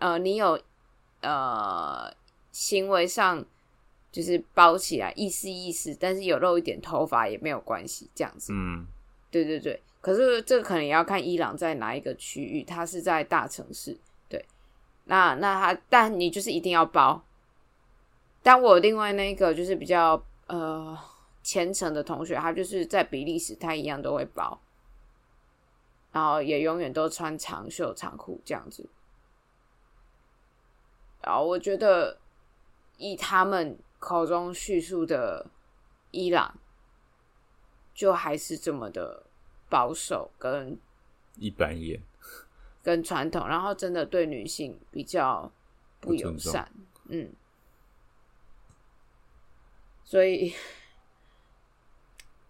[0.00, 0.60] 呃，你有
[1.20, 2.12] 呃
[2.50, 3.44] 行为上
[4.12, 8.52] 就是包起来，意思意思，但是有露一点头发也没有关系，这样子。
[8.52, 8.86] 嗯，
[9.30, 13.96] 对对对，可是这个可能也要看伊朗在哪一个区域，它是在大城市，
[14.28, 14.44] 对，
[15.04, 17.24] 那那它，但你就是一定要包。
[18.42, 20.98] 但我另外那个就是比较呃
[21.42, 24.58] 虔诚的同学，他就是在比利时，他一样都会包，
[26.10, 28.88] 然后也永远都穿长袖长裤这样子。
[31.22, 32.16] 然后我觉得
[32.96, 35.46] 以他们口中叙述的
[36.10, 36.58] 伊朗。
[37.92, 39.24] 就还是这么的
[39.68, 40.78] 保守跟
[41.36, 42.00] 一板一眼，
[42.82, 45.52] 跟传统，然后真的对女性比较
[46.00, 46.72] 不友善，
[47.08, 47.30] 嗯，
[50.02, 50.54] 所以，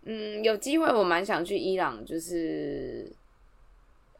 [0.03, 3.13] 嗯，有机会我蛮想去伊朗，就是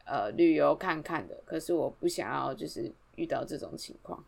[0.03, 4.21] 呃旅游看看的，可是我不想要就是遇到这种情况。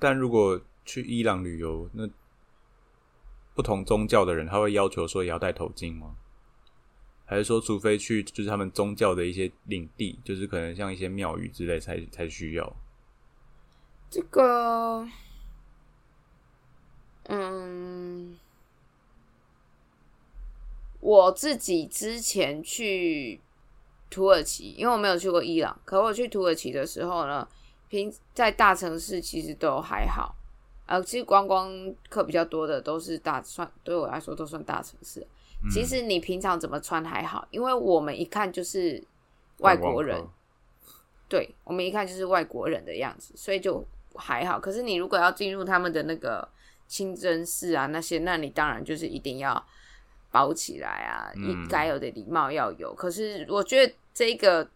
[0.00, 2.08] 但如果去伊朗旅游，那。
[3.54, 6.16] 不同宗教的人，他会要求说也要戴头巾吗？
[7.26, 12.74] 还是说，除非去就是他们宗教的一些领地，就是可能像一些庙宇之类，才才需要？
[14.08, 15.06] 这个，
[17.24, 18.38] 嗯，
[21.00, 23.38] 我自己之前去
[24.08, 27.46] 土耳其，因为我没有去过伊朗，可我去土耳其的时候呢，
[27.90, 30.34] 平在大城市其实都还好。
[30.92, 31.72] 呃，其实观光
[32.10, 35.26] 客比较多的都是大算，对我来说都算大城市。
[35.70, 39.02] 其实你平常怎么穿还好，因为我们一看就是
[39.60, 40.22] 外国人，
[41.30, 43.82] 对我们一看就是外国人的样子，所以就
[44.16, 44.60] 还好。
[44.60, 46.46] 可是你如果要进入他们的那个
[46.86, 49.66] 清真寺啊那些，那你当然就是一定要
[50.30, 52.92] 包起来啊，应该有的礼貌要有。
[52.94, 54.68] 可是我觉得这个。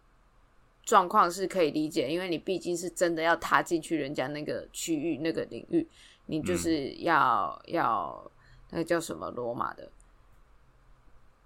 [0.87, 5.85] 状况是可以理解，因为你毕竟是真的要踏进去人家那个区域、那个领域，
[6.27, 8.31] 你就是要要
[8.69, 9.89] 那个叫什么罗马的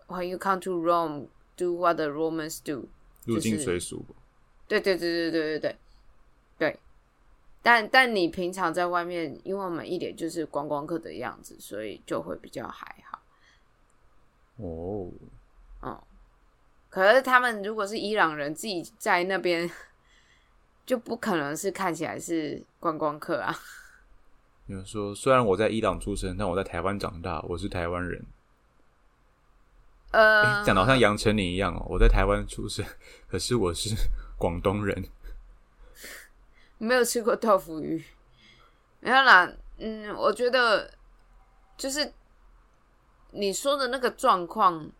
[0.08, 2.90] ？When you come to Rome, do what the Romans do，
[3.26, 4.04] 入境随俗。
[4.68, 5.78] 对对对对对对对
[6.58, 6.80] 对。
[7.62, 13.22] 但但你平常在外面，因为我们一点就是观光客的样子，所以就会比较还好。
[14.58, 15.12] 哦。
[15.84, 16.02] 嗯。
[16.90, 19.70] 可是他们如果是伊朗人，自己在那边
[20.86, 23.56] 就不可能是看起来是观光客啊。
[24.74, 28.26] 有说，虽然我在伊朗出生，但我在台湾长大，我是台湾人。
[30.12, 32.86] 呃，讲的好像杨丞琳一样哦，我在台湾出生，
[33.28, 33.96] 可是我是
[34.38, 35.06] 广东人。
[36.78, 38.04] 没有吃过豆腐鱼，
[39.00, 39.52] 没有啦。
[39.78, 40.92] 嗯，我觉得
[41.78, 42.14] 就是
[43.32, 44.92] 你说的那个状况。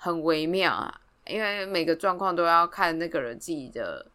[0.00, 4.06] 很微妙啊，因为每个状况都要看那个人自己的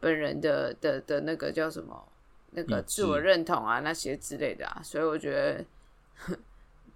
[0.00, 2.08] 本人的的的那个叫什么，
[2.50, 5.64] 那个自我认同啊那些之类的啊，所以我觉得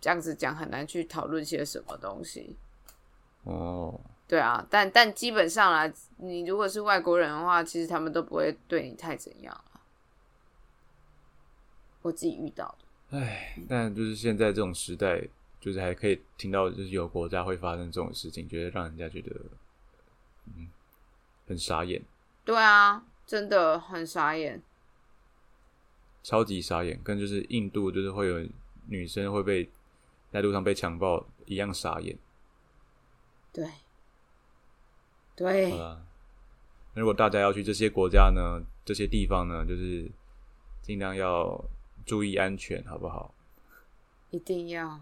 [0.01, 2.57] 这样子讲很难去讨论些什么东西。
[3.45, 9.81] 哦，对啊，但但基本上啊，你如果是外国人的话，其实他们都不会对你太怎样啊。
[12.03, 12.75] 我自己遇到
[13.11, 15.29] 的，哎，但就是现在这种时代。
[15.61, 19.31] 就是还可以听到，就是有国家会发生这种事情，觉得让人家觉得，
[20.47, 20.71] 嗯，
[21.47, 22.01] 很傻眼。
[22.47, 24.63] 对啊，真的很傻眼，
[26.23, 28.47] 超级傻眼，跟就是印度就是会有
[28.89, 29.69] 女生会被
[30.31, 32.17] 在路上被强暴一样傻眼。
[33.53, 33.67] 对，
[35.35, 35.71] 对。
[35.71, 36.07] 好了，
[36.95, 40.11] 如果大家要去这些国家呢，这些地方呢，就是
[40.83, 41.65] 尽量要
[42.05, 43.35] 注意安全，好不好？
[44.31, 45.01] 一定要。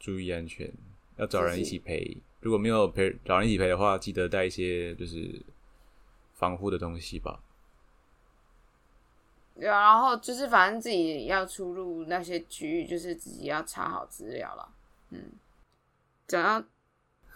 [0.00, 0.72] 注意安全，
[1.16, 2.16] 要找人一起陪。
[2.40, 5.40] 如果没有陪找人一起陪的话，记得带一些就是
[6.32, 7.43] 防护的东西吧。
[9.54, 14.68] 对啊，然后就是反正自己要出入那些区域，就是自己要查好资料了。
[15.10, 15.32] 嗯，
[16.26, 16.62] 总要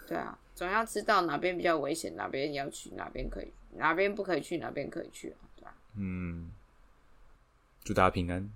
[0.07, 5.75] 对啊，总要知道哪边比较危险，哪边要去，哪边可以，哪边不可以去，哪边可以去啊，对吧？
[5.95, 6.51] 嗯，
[7.83, 8.51] 祝大家平安。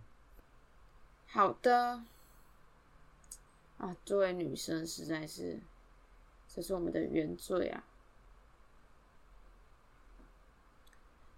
[1.28, 2.04] 好的。
[3.78, 5.60] 啊，作为女生实在是，
[6.48, 7.84] 这是我们的原罪啊！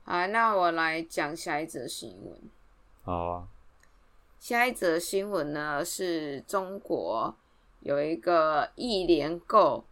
[0.08, 2.40] 好，那我来讲下一则新闻。
[3.04, 3.48] 好啊。
[4.40, 7.36] 下一则新闻呢，是中国
[7.80, 9.84] 有一个易联购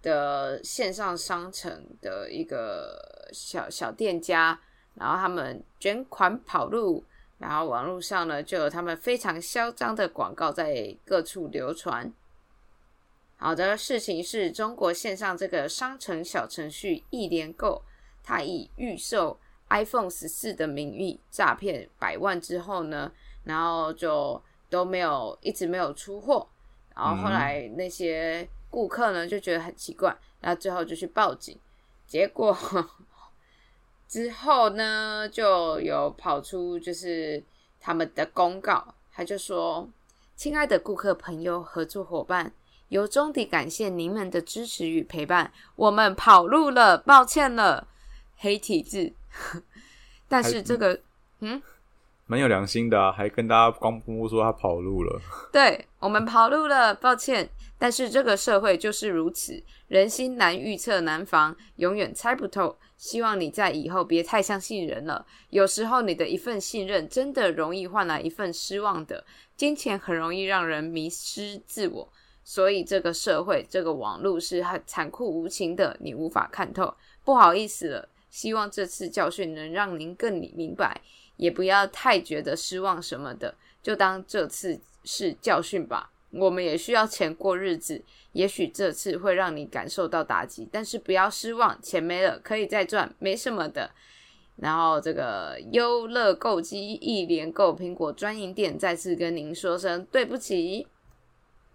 [0.00, 4.60] 的线上商城的一个小小店家，
[4.94, 7.04] 然后他们卷款跑路。
[7.38, 12.12] 然后网络上呢，就有他们非常嚣张的广告在各处流传。
[13.36, 17.82] 好的，事情是中国线上这个商城小程序易联购，
[18.22, 23.10] 他以预售 iPhone 十四的名义诈骗百万之后呢，
[23.44, 26.46] 然后就都没有一直没有出货，
[26.94, 31.58] 然后后来那些顾客呢就觉得很奇怪，然后最后就去报警，
[32.06, 32.56] 结果
[34.08, 37.42] 之后呢就有跑出就是
[37.80, 39.88] 他们的公告，他就说
[40.34, 42.52] ：“亲爱的顾客、朋友、合作伙伴。”
[42.90, 47.86] 由衷地感谢您们的支持与陪伴，我们跑路了，抱歉了，
[48.40, 49.12] 黑体字。
[50.28, 51.00] 但是这个，
[51.40, 51.62] 嗯，
[52.26, 55.20] 蛮有良心的啊，还跟大家光公布说他跑路了。
[55.52, 57.48] 对我们跑路了，抱歉。
[57.78, 62.76] 但是这个社会就是如此，人心难预测难防，永远猜不透。
[62.98, 69.24] 希望你在以后别太相信人了，有时候你的一份信任真的容易换来一份失望的。
[69.56, 72.12] 金钱很容易让人迷失自我。
[72.44, 76.94] 所以这个社会，这个网络是很残酷无情的，你无法看透。
[77.24, 81.00] 不好意思了，希望这次教训能让您更明白，
[81.36, 86.10] 也不要太觉得失望什么的，就当这次是教训吧。
[86.30, 93.90] 我们也需要钱过日子，也许这次会让你感受到打击，但是不要失望，钱没了可以再赚，没什么的。
[94.54, 100.86] 然后这个优乐购机一连购苹果专营店再次跟您说声对不起。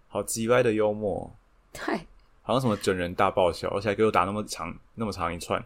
[0.08, 1.30] 好极歪的幽默，
[1.74, 2.06] 对，
[2.40, 5.62] 好像什么整人大爆笑，而且还给我打那么长那么长一串。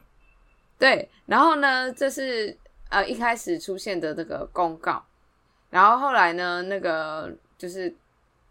[0.80, 2.56] 对，然后呢，这是
[2.88, 5.04] 呃一开始出现的那个公告，
[5.68, 7.94] 然后后来呢，那个就是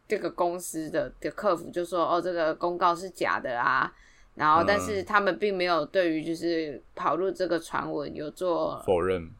[0.07, 3.91] 这个公司的的客服就说，哦，这个公告是假的啊，
[4.35, 9.31] 然后但是他们并没有对于就是跑路这个传闻有做否认，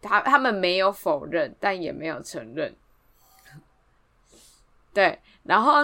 [0.00, 2.74] 他他们没有否认，但也没有承认，
[4.94, 5.18] 对。
[5.42, 5.74] 然后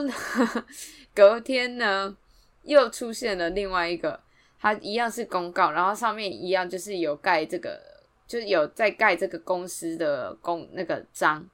[1.15, 2.17] 隔天呢，
[2.63, 4.21] 又出现了另外一个，
[4.63, 7.83] 它一样是公告，然后上面一样就是有盖这个，
[8.29, 11.45] 就是有在盖这个公司的公那个章，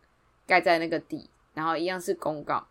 [0.47, 2.69] 盖在那个底，然后一样是公告。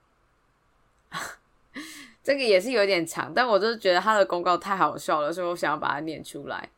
[2.23, 6.69] 这个也是有点长，但我就是觉得他的公告太好笑了，所以我想要把它念出来。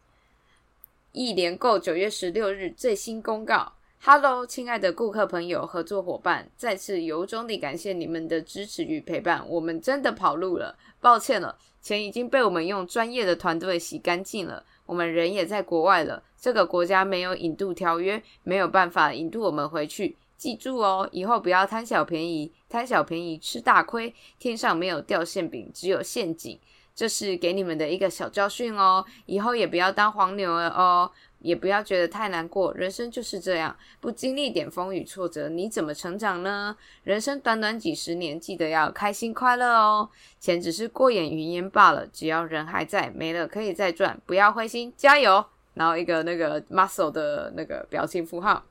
[1.12, 3.74] 一连购九月十六日最新公告。
[4.02, 9.46] Hello，亲爱的顾客、朋友、合作伙伴，再次由衷地感谢你们的支持与陪伴。
[9.50, 14.64] 我们真的跑路了，抱歉了，钱已经被我们用专业的团队洗干净了。
[14.86, 20.16] 我们人也在国外了，这个国家没有引渡条约，没有办法引渡我们回去。
[20.38, 24.16] 记住哦，以后不要贪小便宜，贪小便宜吃大亏。
[24.40, 26.58] 天上没有掉馅饼，只有陷阱。
[26.96, 31.10] 这是给你们的一个小教训哦，以后也不要当黄牛了哦。
[31.40, 36.76] 也不要觉得太难过，人生就是这样，不经历点风雨挫折，你怎么成长呢？
[37.04, 40.10] 人生短短几十年，记得要开心快乐哦。
[40.40, 45.46] 钱只是过眼云烟罢了，只要人还在，没了可以再赚，不要灰心，加油！
[45.74, 48.64] 然后一个那个 muscle 的那个表情符号，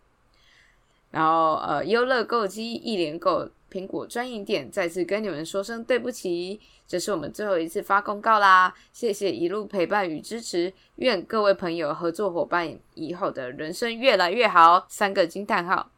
[1.11, 3.49] 然后呃，优乐购机一连购。
[3.71, 8.75] 苹果专营店再次跟你们说声对不起，这是我们最后一次发公告啦！
[8.93, 14.87] 谢谢一路陪伴与支持，愿各位朋友、合作伙伴以后的人生越来越好！
[14.89, 15.91] 三个惊叹号，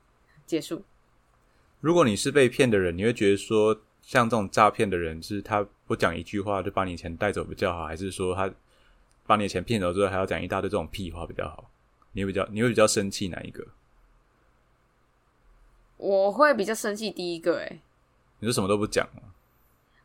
[0.45, 0.83] 结束。
[1.81, 8.53] 如果你是被骗的人，你会觉得说，像这种诈骗的人，是他不讲一句话就把你钱带走比较好，还是说他
[9.27, 11.71] 把你钱骗走之后还要讲一大堆这种屁话比较好？
[12.13, 13.65] 你会比较你会比较生气哪一个？
[16.01, 17.79] 我会比较生气第一个，哎，
[18.39, 19.07] 你说什么都不讲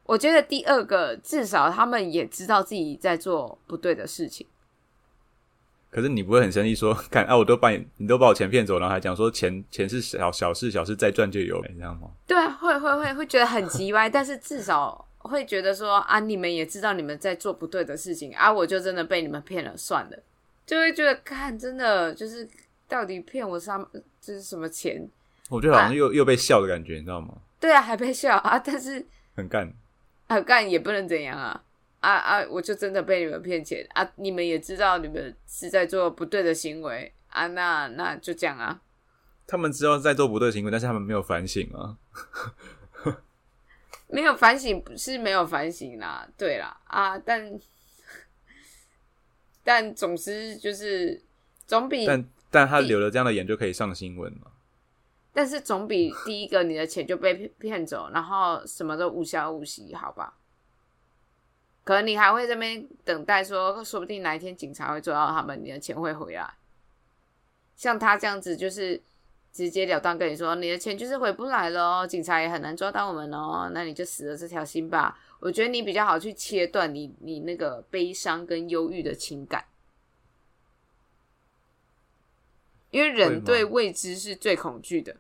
[0.04, 4.46] 我觉得第二个至少他们也知道自己在做不对的事情。
[5.90, 12.12] 可是你不会很生气说， 看啊，我都把你，你都把我钱骗走，然后还讲说钱钱是小小事，小事再赚就有，这样吗？
[12.28, 20.20] 对啊，会会会会觉得很急歪， 但是至少会觉得说啊，你们也知道你们在做不对的事情啊，我就真的被你们骗了，算了，
[20.66, 22.48] 就会觉得看真的就是
[22.88, 23.76] 到底骗我什
[24.20, 25.10] 就是什么钱？
[25.50, 27.36] 我觉得好像又又被笑的感觉，你知道吗？
[27.60, 28.58] 对啊，还被笑啊！
[28.64, 29.72] 但是很干，
[30.28, 31.64] 很干也不能怎样啊！
[32.02, 32.46] 啊啊！
[32.50, 34.08] 我就真的被你们骗钱啊！
[34.16, 37.48] 你们也知道你们是在做不对的行为啊！
[37.48, 38.80] 那那就这样啊！
[39.48, 41.98] 他们知道在做不对行为，但是他们没有反省啊！
[44.08, 47.18] 没有反省不是没有反省啦，对啦啊！
[47.18, 47.60] 但
[49.64, 51.20] 但总之就是
[51.66, 54.52] 总比但但他留了这样的言就可以上新闻嘛？
[55.38, 60.38] 但是总比第一个你的钱就被骗走，然后什么都无消无息，好吧？
[61.84, 66.54] 可能你还会这边等待，说说不定哪一天警察会抓到他们，你的钱会回来。
[67.76, 69.02] 像他这样子，就是
[69.52, 75.20] 直截了当跟你说，你的钱就是回不来了，警察也很难抓到我们哦，那你就死了这条心吧。
[75.42, 79.66] 我觉得你比较好去切断你你那个悲伤跟忧郁的情感。
[82.90, 85.18] 因为人对未知是最恐惧的。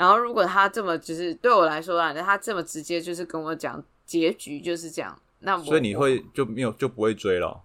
[0.00, 7.62] 然后如果他这么就是对我来说啊，他这么直接就是跟我讲结局就是这样，那我所以你我会就没有就不会追了。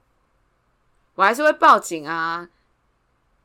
[1.13, 2.49] 我还是会报警啊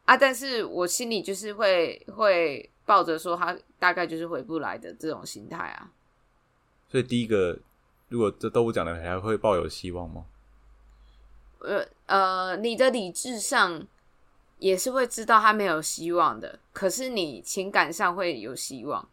[0.06, 0.16] 啊！
[0.16, 5.88] 但是我心里就是会会抱着说他大概就是回不来的这种心态啊。
[6.90, 7.56] 所以第一个，
[8.08, 10.24] 如果这都不讲的，还会抱有希望吗？
[11.60, 13.86] 呃呃，你的理智上
[14.60, 19.08] 也是会知道他没有希望的，可是你情感上会有希望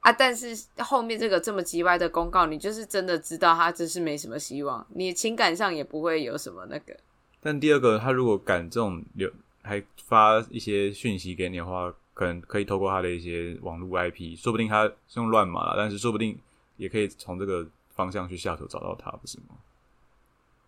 [0.00, 0.12] 啊。
[0.12, 6.96] 但是后面这个这么叽歪的公告，你就是真的知道他这是没什么希望，你情感上也不会有什么那个。
[7.40, 9.30] 但第二个，他如果敢这种留
[9.62, 16.38] 还发一些讯息给你的话，可能可以透过他的一些网络 IP，说不定他是用乱码啦，但是说不定
[16.76, 17.66] 也可以从这个
[17.96, 19.56] 方向去下手找到他，不是吗？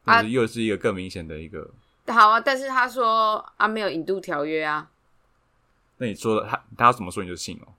[0.04, 1.70] 啊但是又是一个更明显的一个。
[2.12, 4.88] 好啊，但是他说啊，没有引渡条约啊，
[5.98, 7.72] 那你说的他他怎么说你就信哦？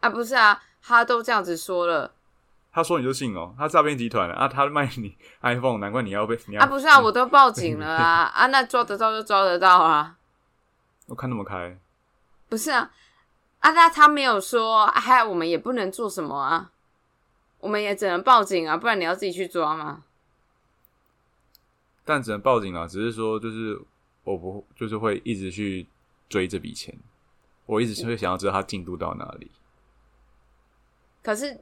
[0.00, 2.12] 啊不是啊，他都这样子说了
[2.70, 3.54] 他说你就信哦？
[3.58, 10.16] 他诈骗集团啊，他卖你 iPhone，难怪你要被你要啊不是啊，我都报警了啊 啊，那抓得到就抓得到啊。
[11.06, 11.76] 我看那么开，
[12.48, 12.90] 不是啊，
[13.60, 16.70] 啊，那他没有说，还有我们也不能做什么啊，
[17.58, 20.04] 我们也只能报警啊，不然你要自己去抓嘛。
[22.08, 22.88] 但只能报警了。
[22.88, 23.78] 只是说，就是
[24.24, 25.86] 我不就是会一直去
[26.26, 26.98] 追这笔钱，
[27.66, 29.50] 我一直会想要知道他进度到哪里。
[31.22, 31.60] 可是，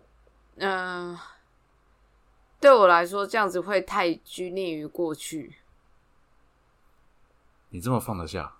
[0.58, 1.18] 嗯、
[2.60, 5.56] 对我来说，这样子会太拘泥于过去。
[7.70, 8.54] 你这么放得下？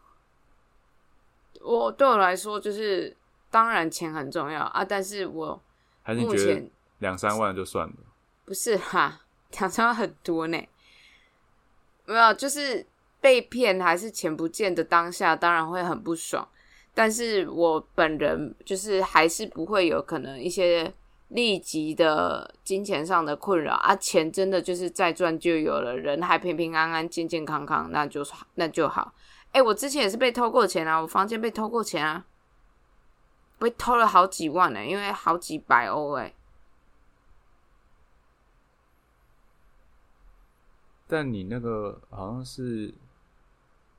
[1.61, 3.17] 我对我来说，就是
[3.49, 5.63] 当然钱很重要啊，但是我
[6.03, 6.69] 还是你觉得
[6.99, 7.95] 两三万就算了？
[8.45, 9.21] 不是哈，
[9.53, 10.69] 两三万很多呢。
[12.07, 12.87] 没有，就是
[13.21, 16.47] 被骗还是钱不见的当下，当然会很不爽。
[16.95, 20.91] 但是我本人就是还是不会有可能一些
[21.29, 29.13] 立即的金钱上的困扰啊，钱真的就是再赚就有了，人还平平安安、健健康康，那就那就好。
[29.53, 32.25] 哎、我之前也是被偷过钱啊，我房间被偷过钱啊，
[33.59, 36.33] 被偷了好几万呢、因为好几百欧哎、
[41.07, 42.95] 但你那个好像是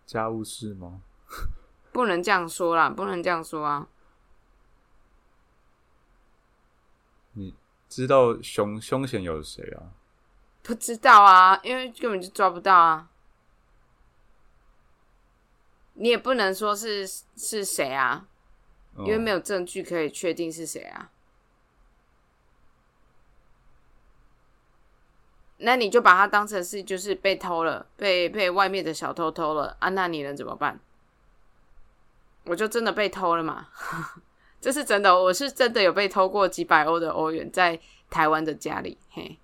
[0.05, 1.01] 家务事吗？
[1.91, 3.87] 不能这样说啦，不能这样说啊。
[7.33, 7.55] 你
[7.87, 9.93] 知道凶凶险有谁啊？
[10.61, 13.09] 不知道啊，因为根本就抓不到啊。
[15.93, 18.27] 你也不能说是是谁啊，
[18.97, 19.39] 因为没有。
[19.39, 21.11] 证据可以确定是谁啊。
[25.57, 29.89] 那你就把它当成是就是被偷了，被被外面的小偷偷了啊？
[29.89, 30.79] 那你能怎么办？
[32.45, 33.67] 我就真的被偷了嘛？
[34.61, 37.79] 这是真的，我是真的有被偷过几百欧的欧元，在
[38.09, 38.97] 台湾的家里。
[39.11, 39.37] 嘿，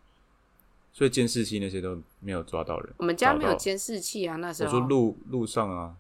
[0.92, 2.94] 所以监视器那些都没有抓到人。
[2.98, 5.96] 我们家没有监视器啊，那时我候说路路上啊，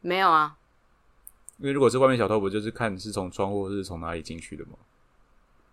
[0.00, 0.56] 没有啊。
[1.58, 4.72] 因为如果是外面小偷，不就是看是从窗户或是从哪里进去的吗？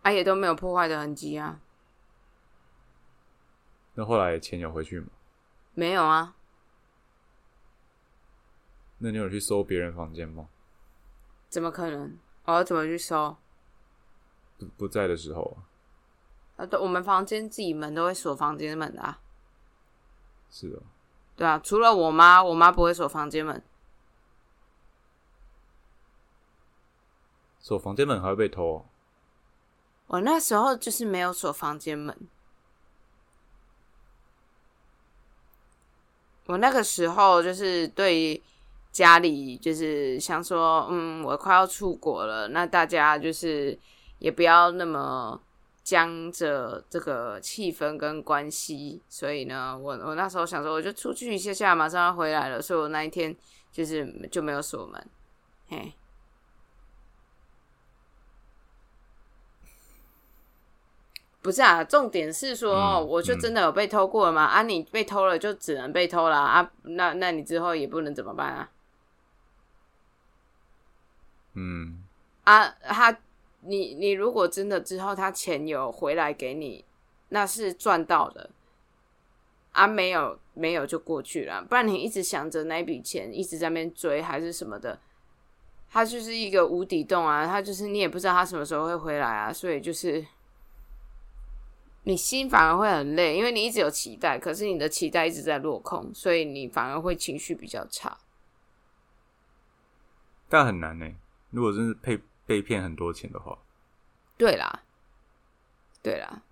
[0.03, 1.59] 啊，也都没有破坏的痕迹啊，
[3.99, 5.07] 那后来钱有回去吗？
[5.73, 6.35] 没有啊，
[8.99, 10.49] 那你有去搜别人房间吗？
[11.49, 12.15] 怎么可能？
[12.45, 13.35] 我要怎么去搜？
[14.59, 15.57] 不不在的时候
[16.57, 19.19] 啊，啊，对，我们房间自己门都会锁房间门的啊，
[20.51, 20.79] 是的。
[21.35, 23.63] 对啊，除了我妈，我妈不会锁房间门。
[27.59, 28.85] 锁房间门还会被偷哦、
[30.05, 32.15] 我那时候就是没有锁房间门，
[36.47, 38.41] 我那个时候就是对
[38.91, 43.77] 家里就是想说，嗯，我快要出国了，那大家就是
[44.19, 45.39] 也不要那么
[45.83, 53.35] 僵着这个气氛跟关系，所以呢，我我那时候想说，我就出去一下下，马上要回来了，所以我那一天
[53.71, 55.07] 就是就没有锁门，
[55.69, 55.93] 嘿。
[61.41, 64.43] 不是啊，重点是说，嗯我就真的有被偷过了嘛？
[64.43, 68.69] 啊，你被偷了就只能被偷了啊，那那你之后也不能怎么办啊？
[71.53, 72.03] 嗯，
[72.43, 73.17] 啊，他，
[73.61, 76.83] 你你如果真的之后他钱有回来给你，
[77.29, 78.49] 那是赚到的。
[79.71, 84.99] 啊，没有没有就过去了，不然你一直想着那笔钱，一直在那边追还是什么的，
[85.87, 90.25] 它就是一个无底洞啊，它就是你也不知道它什么时候会回来啊，所以就是
[92.07, 98.17] 你心反而会很累，因为你一直有期待，可是你的期待一直在落空，所以你反而会情绪比较差。
[100.47, 101.05] 但很难呢。
[101.49, 103.59] 如果真是被被骗很多钱的话，
[104.37, 104.83] 对啦，
[106.01, 106.43] 对啦，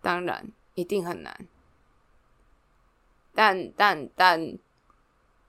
[0.00, 1.48] 当然一定很难。
[3.34, 4.56] 但但但，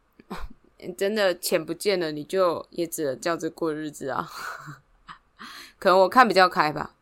[0.97, 4.28] 真的钱不见了，你就也只能这样子过日子啊。
[5.78, 6.95] 可能我看比较开吧，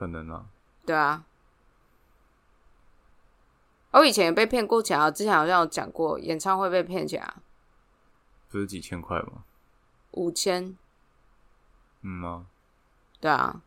[0.00, 0.46] 可能啊。
[0.86, 1.26] 对啊。
[3.90, 7.42] 我以前也被骗过钱啊，之前好像有讲过，演唱会被骗钱啊，
[8.48, 9.44] 不是几千块吗？
[10.12, 10.74] 五千，
[12.00, 12.46] 嗯吗？
[13.20, 13.60] 对啊。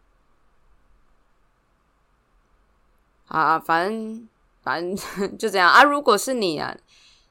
[3.27, 4.27] 啊，反正
[4.63, 5.83] 反正 就这样啊。
[5.83, 6.75] 如果是你啊，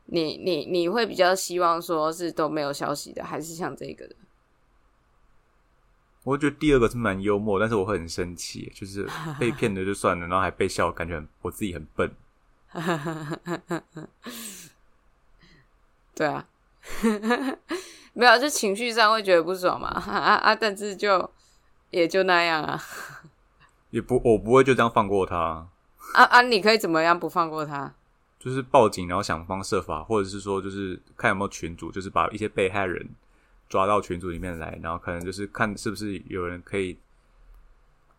[0.04, 4.14] 你你你会比较希望说是都没有消息的，还是像这个的？
[6.24, 9.08] 我觉得第二个是蛮幽默，但是我会很生气，就是
[9.38, 12.14] 被骗的就算了，然后还被笑，感觉我自己很笨。
[16.14, 16.46] 对啊，
[18.14, 20.54] 没有，就情绪上会觉得不爽嘛啊啊！
[20.54, 21.28] 但是就
[21.90, 22.80] 也就那样啊，
[23.90, 25.66] 也不我不会就这样放过他啊
[26.24, 26.42] 啊！
[26.42, 27.94] 你可以怎么样不放过他？
[28.38, 33.08] 就是报警，然后想方设法，或者是说，就是看有没有群主，就是把一些被害人
[33.72, 36.98] 抓到群组里面来，然后可能就是看是不是有人可以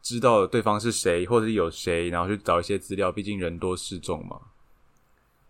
[0.02, 3.12] 知道对方是谁，或者是有谁，然后去找一些资料。
[3.12, 4.42] 毕竟人多势众嘛。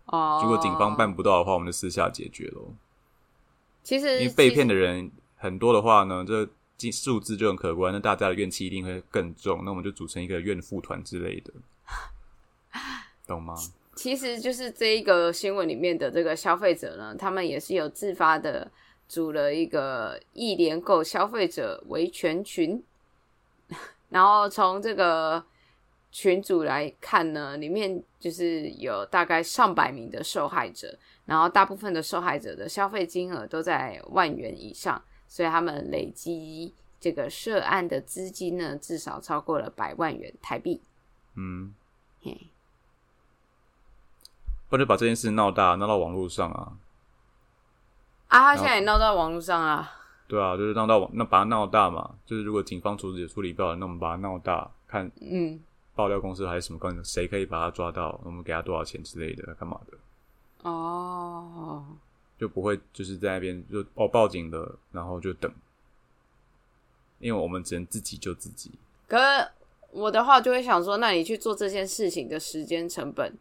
[0.07, 2.73] 哦，如果警方办不到的话，我们就私下解决喽。
[3.81, 9.61] 其实，因为被骗的人很多的话呢，这数字就很可观，那大家的怨气一定会更重。
[9.63, 11.53] 那我们就组成一个怨妇团之类的，
[13.25, 13.55] 懂吗？
[13.95, 18.69] 其实就是这一个新闻里面的这个消费者呢，他们也是有自发的
[19.07, 22.83] 组了一个易联购消费者维权群，
[24.09, 25.43] 然后从这个
[26.11, 40.81] 群组来看呢，里面就是有大概上百名的受害者，然后大部分的受害者的消费金额都在万元以上，所以他们累积这个涉案的资金呢，至少超过了百万元台币。
[41.35, 41.73] 嗯，
[42.21, 42.47] 嘿。
[44.69, 46.77] 或者把这件事闹大，闹到网络上啊！
[48.33, 49.91] 啊，他现在也闹到网络上啊！
[50.27, 52.15] 对啊，就是闹到网，那把它闹大嘛。
[52.25, 55.59] 就是如果警方处理处理不了，那我们把它闹大，看嗯，
[55.93, 59.97] 爆料公司还是什么公司，谁可以把他抓到，我们给他多少钱之类的，干嘛的？
[60.67, 61.85] 哦，
[62.39, 65.51] 就不会就是在那边就哦报警了，然后就等，
[67.19, 68.71] 因为我们只能自己救自己。
[69.07, 69.47] 可是
[69.91, 73.37] 我的话就会想说，那你去做这件事情的时间成本？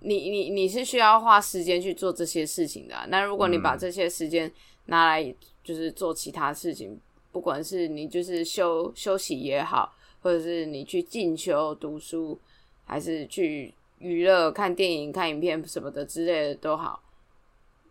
[0.00, 2.94] 你你你是需要花时间去做这些事情的。
[3.08, 4.50] 那如果你把这些时间
[4.86, 6.98] 拿来就是做其他事情，
[7.30, 12.38] 不管是你就是休休息也好，或者是你去进修读书，
[12.84, 17.02] 还是去娱乐看电影、看影片什么的之类的都好，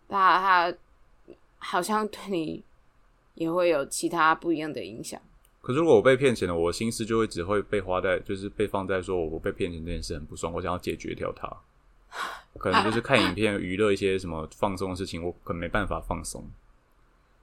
[0.08, 0.78] 他他
[1.58, 2.64] 好像对你
[3.36, 5.22] 也会有其他不一样的影响。
[5.62, 11.48] 可是如果我被骗钱了，我心思就会只会被花在就是被放在说我被骗钱这件事很不爽，我想要解决掉它。
[12.58, 16.44] 可能就是看影片娱乐一些什么放松的事情，我可能没办法放松。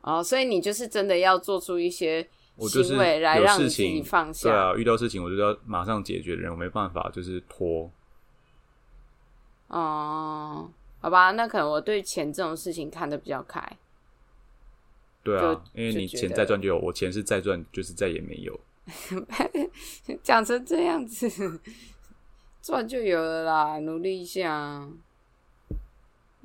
[0.03, 4.49] 哦，所以你就是真的要做出一些行为来让自己放下。
[4.49, 7.91] 对啊，遇到事情我就要马上解决的人，我没办法就是拖。
[9.69, 13.61] 哦，好吧，那可能我对钱这种事情看得比较开。
[15.25, 18.61] 对啊，因为你钱再赚就有，我钱是再赚就是再也没有。
[20.23, 21.61] 讲成这样子。
[22.67, 24.85] 赚就有了啦，努力一下，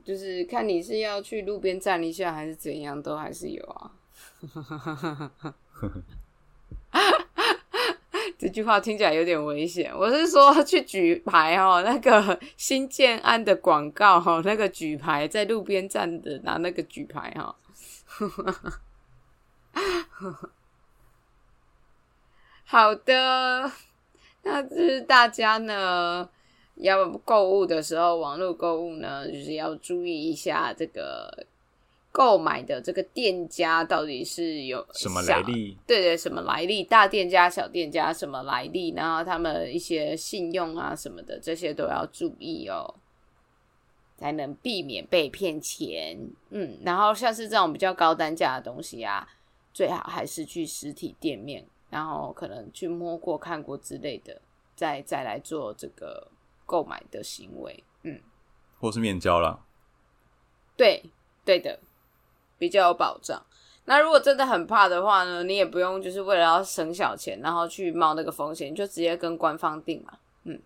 [0.05, 3.91] 就是看你是要去路边站一下还是怎样，都还是有啊。
[8.38, 9.91] 这句话听起来有点危险。
[9.97, 17.55] 我是说去举牌哦，那个 新建安的广告哈，那个举牌在路边站的拿那个举牌哈。
[22.63, 23.72] 好的。
[24.43, 26.27] 那就是大家呢，
[26.75, 31.45] 要购物的时候，网络购物呢，就是要注意一下这个
[32.11, 35.77] 购买的这个店家到底是有什么来历？
[35.85, 36.83] 对对，什么来历？
[36.83, 38.91] 大店家、小店家什么来历？
[38.95, 42.95] 然后他们一些信用啊什么的，这些都要注意哦，
[44.17, 46.17] 才能避免被骗钱。
[46.49, 49.27] 嗯，然后像是这种比较高单价的东西啊，
[49.71, 51.65] 最好还是去实体店面。
[51.91, 54.41] 然后可能去摸过、看过之类的，
[54.75, 56.27] 再再来做这个
[56.65, 58.19] 购买的行为，嗯，
[58.79, 59.63] 或是面交了，
[60.75, 61.11] 对
[61.45, 61.79] 对的，
[62.57, 63.45] 比较有保障。
[63.85, 70.61] 那如果真的很怕的话呢，你也不用就是为了要省小钱，然后去冒那个风险，就直接跟官方订嘛，嗯，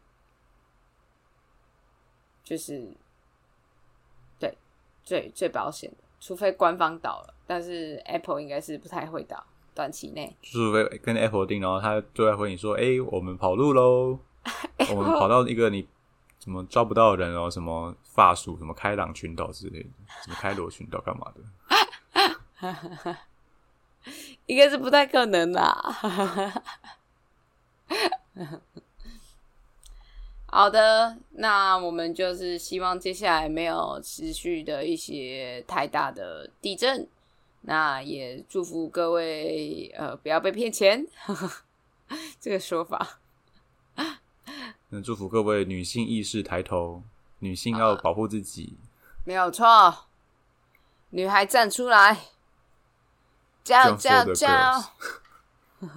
[2.44, 2.94] 就是
[4.38, 4.56] 对，
[5.04, 9.44] 最最保险的，除非官方倒了，但是 Apple 应该是不太会倒，
[9.76, 10.36] 短期内。
[10.42, 14.18] 就是跟 Apple 定，然后他对外回你说：“哎、我们跑路喽，
[14.90, 15.86] 我们跑到一个你
[16.40, 19.90] 怎么抓不到的人哦，什么法属，什么开朗群岛之类的，
[20.24, 21.42] 什么开罗群岛干嘛的？
[24.46, 25.76] 应该是不太可能啦。
[30.46, 37.08] 好的，那我们就是希望接下来没有持续的一些太大的地震，
[37.68, 41.06] 那也祝福各位呃不要被骗钱，
[42.40, 43.20] 这个说法。
[44.90, 47.02] 那祝福各位女性意识抬头，
[47.40, 48.78] 女性要保护自己。
[49.24, 50.06] 没有错，
[51.10, 52.28] 女孩站出来，
[53.64, 54.78] 加油 Jump 加油加
[55.82, 55.90] 油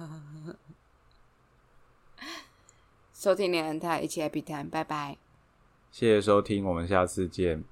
[3.13, 5.17] 收听连人台，一起 happy time，拜拜
[5.91, 7.63] 谢谢收听，我们下次见。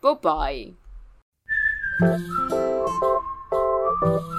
[0.00, 0.74] ，bye bye。
[4.00, 4.37] Thank you.